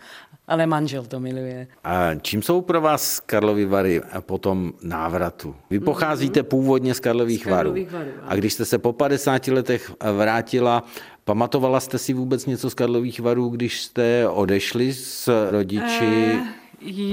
Ale 0.48 0.66
manžel 0.66 1.06
to 1.06 1.20
miluje. 1.20 1.68
A 1.84 2.16
čím 2.16 2.42
jsou 2.42 2.62
pro 2.62 2.82
vás 2.82 3.20
Karlovy 3.20 3.66
Vary 3.66 4.02
po 4.20 4.38
tom 4.38 4.74
návratu? 4.82 5.56
Vy 5.70 5.80
pocházíte 5.80 6.44
původně 6.44 6.94
z 6.94 7.00
Karlových, 7.00 7.42
z 7.42 7.44
Karlových 7.44 7.92
varů. 7.92 8.06
varů. 8.06 8.18
A 8.28 8.36
když 8.36 8.54
jste 8.54 8.66
se 8.66 8.78
po 8.78 8.94
50 8.94 9.48
letech 9.48 9.92
vrátila, 10.18 10.84
pamatovala 11.24 11.80
jste 11.80 11.98
si 11.98 12.14
vůbec 12.14 12.46
něco 12.46 12.70
z 12.70 12.74
Karlových 12.74 13.20
Varů, 13.20 13.50
když 13.50 13.82
jste 13.82 14.30
odešli 14.30 14.94
s 14.94 15.50
rodiči? 15.52 16.40
Uh, 16.42 16.48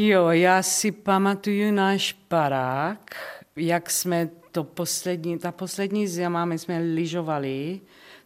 jo, 0.06 0.28
já 0.28 0.62
si 0.62 0.92
pamatuju 0.92 1.72
náš 1.72 2.16
barák, 2.30 3.16
jak 3.56 3.90
jsme 3.90 4.28
to 4.52 4.64
poslední, 4.64 5.38
ta 5.38 5.52
poslední 5.52 6.08
zima, 6.08 6.44
my 6.44 6.58
jsme 6.58 6.78
lyžovali, 6.78 7.80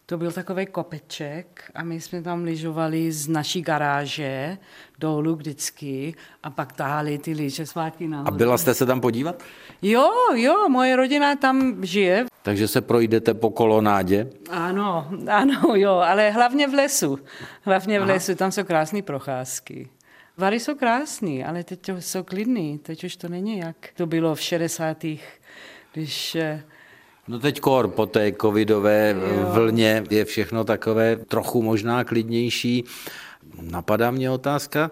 to 0.05 0.17
byl 0.17 0.31
takový 0.31 0.65
kopeček 0.65 1.71
a 1.75 1.83
my 1.83 2.01
jsme 2.01 2.21
tam 2.21 2.43
lyžovali 2.43 3.11
z 3.11 3.27
naší 3.27 3.61
garáže 3.61 4.57
dolů 4.99 5.35
vždycky 5.35 6.15
a 6.43 6.49
pak 6.49 6.73
tahali 6.73 7.17
ty 7.17 7.33
lyže 7.33 7.65
zpátky 7.65 8.07
nahoru. 8.07 8.27
A 8.27 8.37
byla 8.37 8.57
jste 8.57 8.73
se 8.73 8.85
tam 8.85 9.01
podívat? 9.01 9.43
Jo, 9.81 10.11
jo, 10.35 10.69
moje 10.69 10.95
rodina 10.95 11.35
tam 11.35 11.85
žije. 11.85 12.25
Takže 12.41 12.67
se 12.67 12.81
projdete 12.81 13.33
po 13.33 13.49
kolonádě? 13.49 14.29
Ano, 14.49 15.07
ano, 15.27 15.61
jo, 15.75 15.91
ale 15.91 16.31
hlavně 16.31 16.67
v 16.67 16.73
lesu. 16.73 17.19
Hlavně 17.61 17.99
v 17.99 18.03
Aha. 18.03 18.13
lesu, 18.13 18.35
tam 18.35 18.51
jsou 18.51 18.63
krásné 18.63 19.01
procházky. 19.01 19.89
Vary 20.37 20.59
jsou 20.59 20.75
krásný, 20.75 21.45
ale 21.45 21.63
teď 21.63 21.89
jsou 21.99 22.23
klidný, 22.23 22.77
teď 22.77 23.03
už 23.03 23.15
to 23.15 23.29
není 23.29 23.57
jak 23.57 23.75
to 23.95 24.05
bylo 24.05 24.35
v 24.35 24.41
60 24.41 25.05
když 25.95 26.35
eh, 26.35 26.63
No 27.27 27.39
teď 27.39 27.59
kor 27.59 27.87
po 27.87 28.05
té 28.05 28.31
covidové 28.41 29.15
jo. 29.17 29.49
vlně 29.53 30.03
je 30.09 30.25
všechno 30.25 30.63
takové 30.63 31.15
trochu 31.15 31.61
možná 31.61 32.03
klidnější. 32.03 32.83
Napadá 33.61 34.11
mě 34.11 34.31
otázka, 34.31 34.91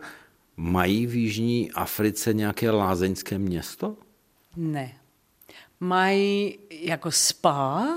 mají 0.58 1.08
v 1.08 1.16
Jižní 1.16 1.72
Africe 1.72 2.34
nějaké 2.34 2.72
lázeňské 2.72 3.38
město? 3.38 3.96
Ne. 4.58 4.94
Mají 5.80 6.60
jako 6.72 7.12
spa, 7.12 7.88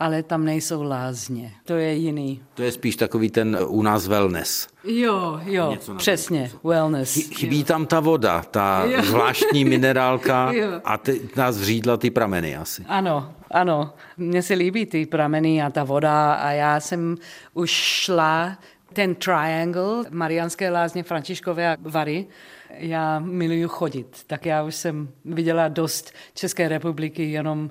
ale 0.00 0.22
tam 0.22 0.44
nejsou 0.44 0.82
lázně. 0.82 1.52
To 1.64 1.74
je 1.74 1.94
jiný. 1.94 2.42
To 2.54 2.62
je 2.62 2.72
spíš 2.72 2.96
takový 2.96 3.30
ten 3.30 3.58
u 3.66 3.82
nás 3.82 4.06
wellness. 4.06 4.68
Jo, 4.84 5.40
jo, 5.44 5.76
přesně, 5.96 6.50
wellness. 6.64 7.14
Chybí 7.14 7.58
jo. 7.58 7.64
tam 7.64 7.86
ta 7.86 8.00
voda, 8.00 8.42
ta 8.50 8.84
jo. 8.84 9.02
zvláštní 9.04 9.64
minerálka 9.64 10.52
jo. 10.52 10.80
a 10.84 10.98
ty, 10.98 11.20
nás 11.36 11.58
vřídla 11.58 11.96
ty 11.96 12.10
prameny 12.10 12.56
asi. 12.56 12.84
Ano, 12.88 13.34
ano. 13.50 13.92
Mně 14.16 14.42
se 14.42 14.54
líbí 14.54 14.86
ty 14.86 15.06
prameny 15.06 15.62
a 15.62 15.70
ta 15.70 15.84
voda 15.84 16.32
a 16.32 16.50
já 16.50 16.80
jsem 16.80 17.16
už 17.54 17.70
šla 17.70 18.58
ten 18.92 19.14
triangle, 19.14 20.04
Mariánské 20.10 20.70
lázně, 20.70 21.02
Františkové 21.02 21.72
a 21.72 21.76
Vary, 21.80 22.26
já 22.78 23.18
miluju 23.18 23.68
chodit, 23.68 24.16
tak 24.26 24.46
já 24.46 24.62
už 24.62 24.74
jsem 24.74 25.08
viděla 25.24 25.68
dost 25.68 26.12
České 26.34 26.68
republiky 26.68 27.30
jenom 27.30 27.70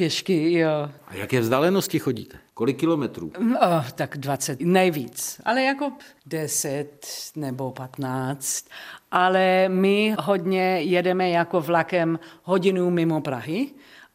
pěšky, 0.00 0.52
jo. 0.52 0.88
A 1.06 1.14
jaké 1.14 1.40
vzdálenosti 1.40 1.98
chodíte? 1.98 2.36
Kolik 2.54 2.78
kilometrů? 2.78 3.32
Oh, 3.62 3.90
tak 3.94 4.16
20, 4.16 4.60
nejvíc, 4.60 5.40
ale 5.44 5.62
jako 5.62 5.92
10 6.26 7.06
nebo 7.36 7.70
15. 7.70 8.66
Ale 9.10 9.68
my 9.68 10.14
hodně 10.18 10.80
jedeme 10.80 11.30
jako 11.30 11.60
vlakem 11.60 12.18
hodinu 12.42 12.90
mimo 12.90 13.20
Prahy 13.20 13.66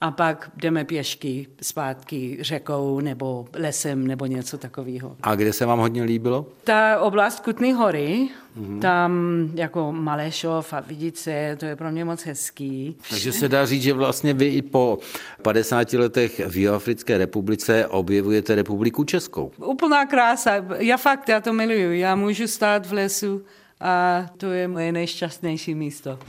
a 0.02 0.12
pak 0.12 0.52
jdeme 0.58 0.86
pěšky 0.86 1.48
zpátky 1.62 2.38
řekou 2.42 3.00
nebo 3.00 3.48
lesem 3.54 4.08
nebo 4.08 4.26
něco 4.26 4.58
takového. 4.58 5.16
A 5.24 5.36
kde 5.36 5.54
se 5.54 5.66
vám 5.66 5.80
hodně 5.80 6.04
líbilo? 6.04 6.46
Ta 6.64 7.00
oblast 7.00 7.40
Kutný 7.40 7.74
hory, 7.74 8.30
mm-hmm. 8.58 8.80
tam 8.80 9.12
jako 9.54 9.92
Malešov 9.92 10.74
a 10.74 10.80
Vidice, 10.80 11.58
to 11.60 11.66
je 11.66 11.76
pro 11.76 11.92
mě 11.92 12.06
moc 12.06 12.26
hezký. 12.26 12.96
Takže 13.10 13.32
se 13.32 13.48
dá 13.50 13.66
říct, 13.66 13.84
že 13.84 13.94
vlastně 13.94 14.34
vy 14.34 14.46
i 14.48 14.62
po 14.62 15.00
50 15.42 15.94
letech 15.94 16.48
v 16.48 16.58
Jihoafrické 16.58 17.18
republice 17.18 17.88
objevujete 17.88 18.56
republiku 18.56 19.04
Českou. 19.04 19.52
Úplná 19.58 20.06
krása. 20.06 20.52
Já 20.78 20.98
fakt, 20.98 21.30
já 21.30 21.42
to 21.42 21.54
miluju. 21.54 21.94
Já 21.94 22.16
můžu 22.16 22.48
stát 22.48 22.88
v 22.88 22.94
lesu 22.94 23.46
a 23.80 24.26
to 24.38 24.46
je 24.46 24.68
moje 24.68 24.92
nejšťastnější 24.92 25.76
místo. 25.76 26.20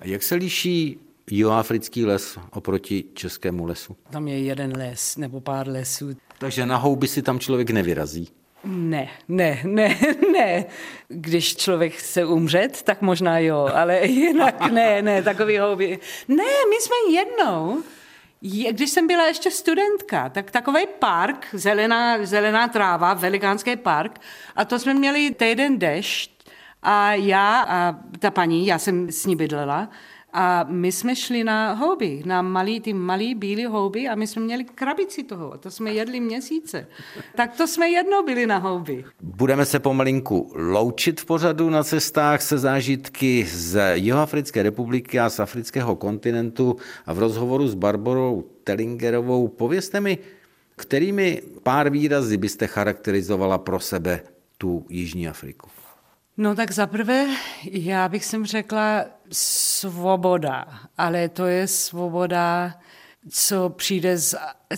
a 0.00 0.04
jak 0.04 0.22
se 0.22 0.34
liší 0.34 0.98
jihoafrický 1.32 2.04
les 2.04 2.38
oproti 2.50 3.04
českému 3.14 3.66
lesu? 3.66 3.96
Tam 4.10 4.28
je 4.28 4.38
jeden 4.38 4.76
les 4.76 5.16
nebo 5.16 5.40
pár 5.40 5.68
lesů. 5.68 6.10
Takže 6.38 6.66
na 6.66 6.76
houby 6.76 7.08
si 7.08 7.22
tam 7.22 7.38
člověk 7.38 7.70
nevyrazí? 7.70 8.28
Ne, 8.64 9.08
ne, 9.28 9.60
ne, 9.64 9.96
ne. 10.32 10.64
Když 11.08 11.56
člověk 11.56 11.94
chce 11.94 12.24
umřet, 12.24 12.82
tak 12.82 13.02
možná 13.02 13.38
jo, 13.38 13.70
ale 13.74 14.06
jinak 14.06 14.72
ne, 14.72 15.02
ne, 15.02 15.22
takový 15.22 15.58
houby. 15.58 15.98
Ne, 16.28 16.44
my 16.70 16.76
jsme 16.80 17.12
jednou, 17.12 17.82
když 18.70 18.90
jsem 18.90 19.06
byla 19.06 19.26
ještě 19.26 19.50
studentka, 19.50 20.28
tak 20.28 20.50
takový 20.50 20.82
park, 20.98 21.46
zelená, 21.52 22.26
zelená 22.26 22.68
tráva, 22.68 23.14
velikánský 23.14 23.76
park, 23.76 24.20
a 24.56 24.64
to 24.64 24.78
jsme 24.78 24.94
měli 24.94 25.30
týden 25.30 25.78
dešť 25.78 26.30
a 26.82 27.14
já 27.14 27.64
a 27.68 27.96
ta 28.18 28.30
paní, 28.30 28.66
já 28.66 28.78
jsem 28.78 29.12
s 29.12 29.26
ní 29.26 29.36
bydlela, 29.36 29.88
a 30.32 30.64
my 30.68 30.92
jsme 30.92 31.16
šli 31.16 31.44
na 31.44 31.72
houby, 31.72 32.22
na 32.26 32.42
malý, 32.42 32.80
ty 32.80 32.92
malý 32.92 33.34
bílé 33.34 33.66
houby 33.66 34.08
a 34.08 34.14
my 34.14 34.26
jsme 34.26 34.42
měli 34.42 34.64
krabici 34.64 35.24
toho. 35.24 35.58
To 35.58 35.70
jsme 35.70 35.92
jedli 35.92 36.20
měsíce. 36.20 36.86
Tak 37.36 37.56
to 37.56 37.66
jsme 37.66 37.88
jednou 37.88 38.24
byli 38.24 38.46
na 38.46 38.58
houby. 38.58 39.04
Budeme 39.20 39.64
se 39.64 39.78
pomalinku 39.78 40.52
loučit 40.54 41.20
v 41.20 41.24
pořadu 41.24 41.70
na 41.70 41.84
cestách 41.84 42.42
se 42.42 42.58
zážitky 42.58 43.46
z 43.46 43.94
Jihoafrické 43.94 44.62
republiky 44.62 45.20
a 45.20 45.30
z 45.30 45.40
afrického 45.40 45.96
kontinentu 45.96 46.76
a 47.06 47.12
v 47.12 47.18
rozhovoru 47.18 47.68
s 47.68 47.74
Barborou 47.74 48.44
Tellingerovou 48.64 49.48
povězte 49.48 50.00
mi, 50.00 50.18
kterými 50.76 51.42
pár 51.62 51.90
výrazy 51.90 52.36
byste 52.36 52.66
charakterizovala 52.66 53.58
pro 53.58 53.80
sebe 53.80 54.20
tu 54.58 54.86
Jižní 54.88 55.28
Afriku? 55.28 55.68
No 56.40 56.54
tak 56.54 56.70
zaprvé, 56.70 57.26
já 57.70 58.08
bych 58.08 58.24
sem 58.24 58.46
řekla 58.46 59.04
svoboda, 59.32 60.68
ale 60.98 61.28
to 61.28 61.46
je 61.46 61.66
svoboda, 61.66 62.74
co 63.30 63.68
přijde 63.68 64.18
z 64.18 64.34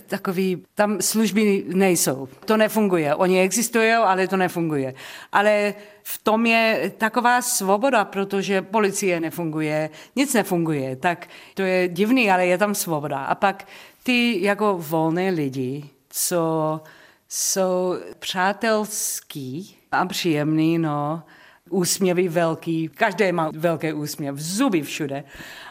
takový, 0.06 0.64
tam 0.74 1.02
služby 1.02 1.64
nejsou. 1.68 2.28
To 2.44 2.56
nefunguje. 2.56 3.14
Oni 3.14 3.40
existují, 3.40 3.92
ale 3.92 4.28
to 4.28 4.36
nefunguje. 4.36 4.94
Ale 5.32 5.74
v 6.02 6.18
tom 6.18 6.46
je 6.46 6.92
taková 6.98 7.42
svoboda, 7.42 8.04
protože 8.04 8.62
policie 8.62 9.20
nefunguje, 9.20 9.90
nic 10.16 10.34
nefunguje. 10.34 10.96
Tak 10.96 11.28
to 11.54 11.62
je 11.62 11.88
divný, 11.88 12.30
ale 12.30 12.46
je 12.46 12.58
tam 12.58 12.74
svoboda. 12.74 13.24
A 13.24 13.34
pak 13.34 13.68
ty 14.02 14.42
jako 14.42 14.78
volné 14.78 15.30
lidi, 15.30 15.84
co 16.08 16.80
jsou 17.28 17.96
přátelský 18.18 19.76
a 19.92 20.06
příjemný, 20.06 20.78
no, 20.78 21.22
úsměvy 21.72 22.28
velký, 22.28 22.88
každý 22.88 23.32
má 23.32 23.50
velký 23.54 23.92
úsměv, 23.92 24.38
zuby 24.38 24.82
všude. 24.82 25.24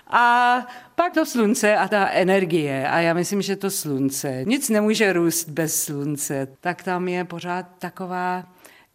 A 0.08 0.58
pak 0.96 1.14
to 1.14 1.26
slunce 1.26 1.76
a 1.76 1.88
ta 1.88 2.10
energie. 2.10 2.88
A 2.88 3.00
já 3.00 3.14
myslím, 3.14 3.42
že 3.42 3.56
to 3.56 3.70
slunce, 3.70 4.44
nic 4.46 4.70
nemůže 4.70 5.14
růst 5.14 5.50
bez 5.50 5.84
slunce, 5.84 6.48
tak 6.62 6.84
tam 6.84 7.08
je 7.08 7.26
pořád 7.26 7.68
taková 7.80 8.48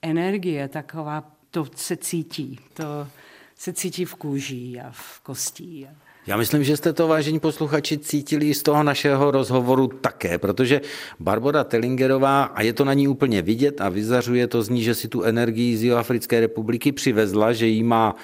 energie, 0.02 0.68
taková, 0.68 1.24
to 1.50 1.66
se 1.74 1.96
cítí, 1.96 2.60
to 2.74 3.08
se 3.54 3.72
cítí 3.72 4.04
v 4.04 4.14
kůži 4.14 4.80
a 4.80 4.90
v 4.90 5.20
kostí. 5.20 5.88
Já 6.26 6.36
myslím, 6.36 6.64
že 6.64 6.76
jste 6.76 6.92
to, 6.92 7.08
vážení 7.08 7.40
posluchači, 7.40 7.98
cítili 7.98 8.54
z 8.54 8.62
toho 8.62 8.82
našeho 8.82 9.30
rozhovoru 9.30 9.86
také, 9.86 10.38
protože 10.38 10.80
Barbara 11.20 11.64
Tellingerová, 11.64 12.42
a 12.42 12.62
je 12.62 12.72
to 12.72 12.84
na 12.84 12.94
ní 12.94 13.08
úplně 13.08 13.42
vidět 13.42 13.80
a 13.80 13.88
vyzařuje 13.88 14.46
to 14.46 14.62
z 14.62 14.68
ní, 14.68 14.82
že 14.82 14.94
si 14.94 15.08
tu 15.08 15.22
energii 15.22 15.76
z 15.76 15.82
Jihoafrické 15.82 16.40
republiky 16.40 16.92
přivezla, 16.92 17.52
že 17.52 17.66
jí 17.66 17.82
má 17.82 18.16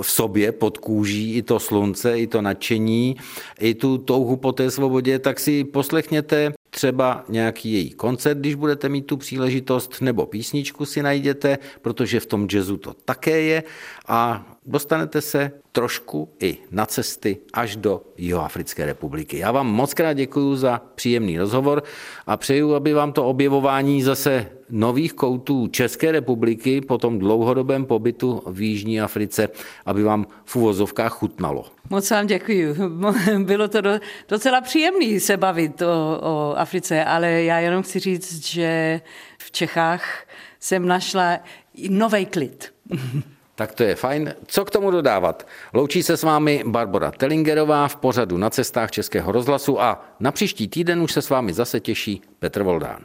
v 0.00 0.10
sobě 0.10 0.52
pod 0.52 0.78
kůží 0.78 1.36
i 1.36 1.42
to 1.42 1.58
slunce, 1.58 2.18
i 2.18 2.26
to 2.26 2.42
nadšení, 2.42 3.16
i 3.60 3.74
tu 3.74 3.98
touhu 3.98 4.36
po 4.36 4.52
té 4.52 4.70
svobodě, 4.70 5.18
tak 5.18 5.40
si 5.40 5.64
poslechněte 5.64 6.52
třeba 6.70 7.24
nějaký 7.28 7.72
její 7.72 7.90
koncert, 7.90 8.38
když 8.38 8.54
budete 8.54 8.88
mít 8.88 9.06
tu 9.06 9.16
příležitost, 9.16 10.00
nebo 10.00 10.26
písničku 10.26 10.86
si 10.86 11.02
najděte, 11.02 11.58
protože 11.82 12.20
v 12.20 12.26
tom 12.26 12.48
jazzu 12.52 12.76
to 12.76 12.94
také 13.04 13.40
je 13.40 13.62
a 14.08 14.46
dostanete 14.66 15.20
se 15.20 15.50
trošku 15.72 16.28
i 16.40 16.58
na 16.70 16.86
cesty 16.86 17.36
až 17.52 17.76
do 17.76 18.02
Jihoafrické 18.16 18.86
republiky. 18.86 19.38
Já 19.38 19.52
vám 19.52 19.66
moc 19.66 19.94
krát 19.94 20.12
děkuji 20.12 20.56
za 20.56 20.82
příjemný 20.94 21.38
rozhovor 21.38 21.82
a 22.26 22.36
přeju, 22.36 22.74
aby 22.74 22.92
vám 22.92 23.12
to 23.12 23.24
objevování 23.24 24.02
zase 24.02 24.46
nových 24.70 25.12
koutů 25.12 25.66
České 25.66 26.12
republiky 26.12 26.80
po 26.80 26.98
tom 26.98 27.18
dlouhodobém 27.18 27.84
pobytu 27.84 28.42
v 28.46 28.60
Jižní 28.62 29.00
Africe, 29.00 29.48
aby 29.86 30.02
vám 30.02 30.26
v 30.44 30.56
uvozovkách 30.56 31.12
chutnalo. 31.12 31.64
Moc 31.90 32.10
vám 32.10 32.26
děkuji. 32.26 32.74
Bylo 33.44 33.68
to 33.68 33.82
docela 34.28 34.60
příjemné 34.60 35.20
se 35.20 35.36
bavit 35.36 35.82
o, 35.82 36.20
o 36.22 36.54
Africe, 36.56 37.04
ale 37.04 37.42
já 37.42 37.58
jenom 37.58 37.82
chci 37.82 37.98
říct, 37.98 38.46
že 38.46 39.00
v 39.38 39.50
Čechách 39.50 40.26
jsem 40.60 40.86
našla 40.86 41.38
nový 41.88 42.26
klid. 42.26 42.72
Tak 43.60 43.72
to 43.72 43.82
je 43.82 43.94
fajn. 43.94 44.34
Co 44.46 44.64
k 44.64 44.70
tomu 44.70 44.90
dodávat? 44.90 45.46
Loučí 45.74 46.02
se 46.02 46.16
s 46.16 46.22
vámi 46.22 46.64
Barbara 46.66 47.10
Tellingerová 47.10 47.88
v 47.88 47.96
pořadu 47.96 48.38
na 48.38 48.50
cestách 48.50 48.90
Českého 48.90 49.32
rozhlasu 49.32 49.80
a 49.80 50.04
na 50.20 50.32
příští 50.32 50.68
týden 50.68 51.02
už 51.02 51.12
se 51.12 51.22
s 51.22 51.30
vámi 51.30 51.52
zase 51.52 51.80
těší 51.80 52.22
Petr 52.38 52.62
Voldán. 52.62 53.04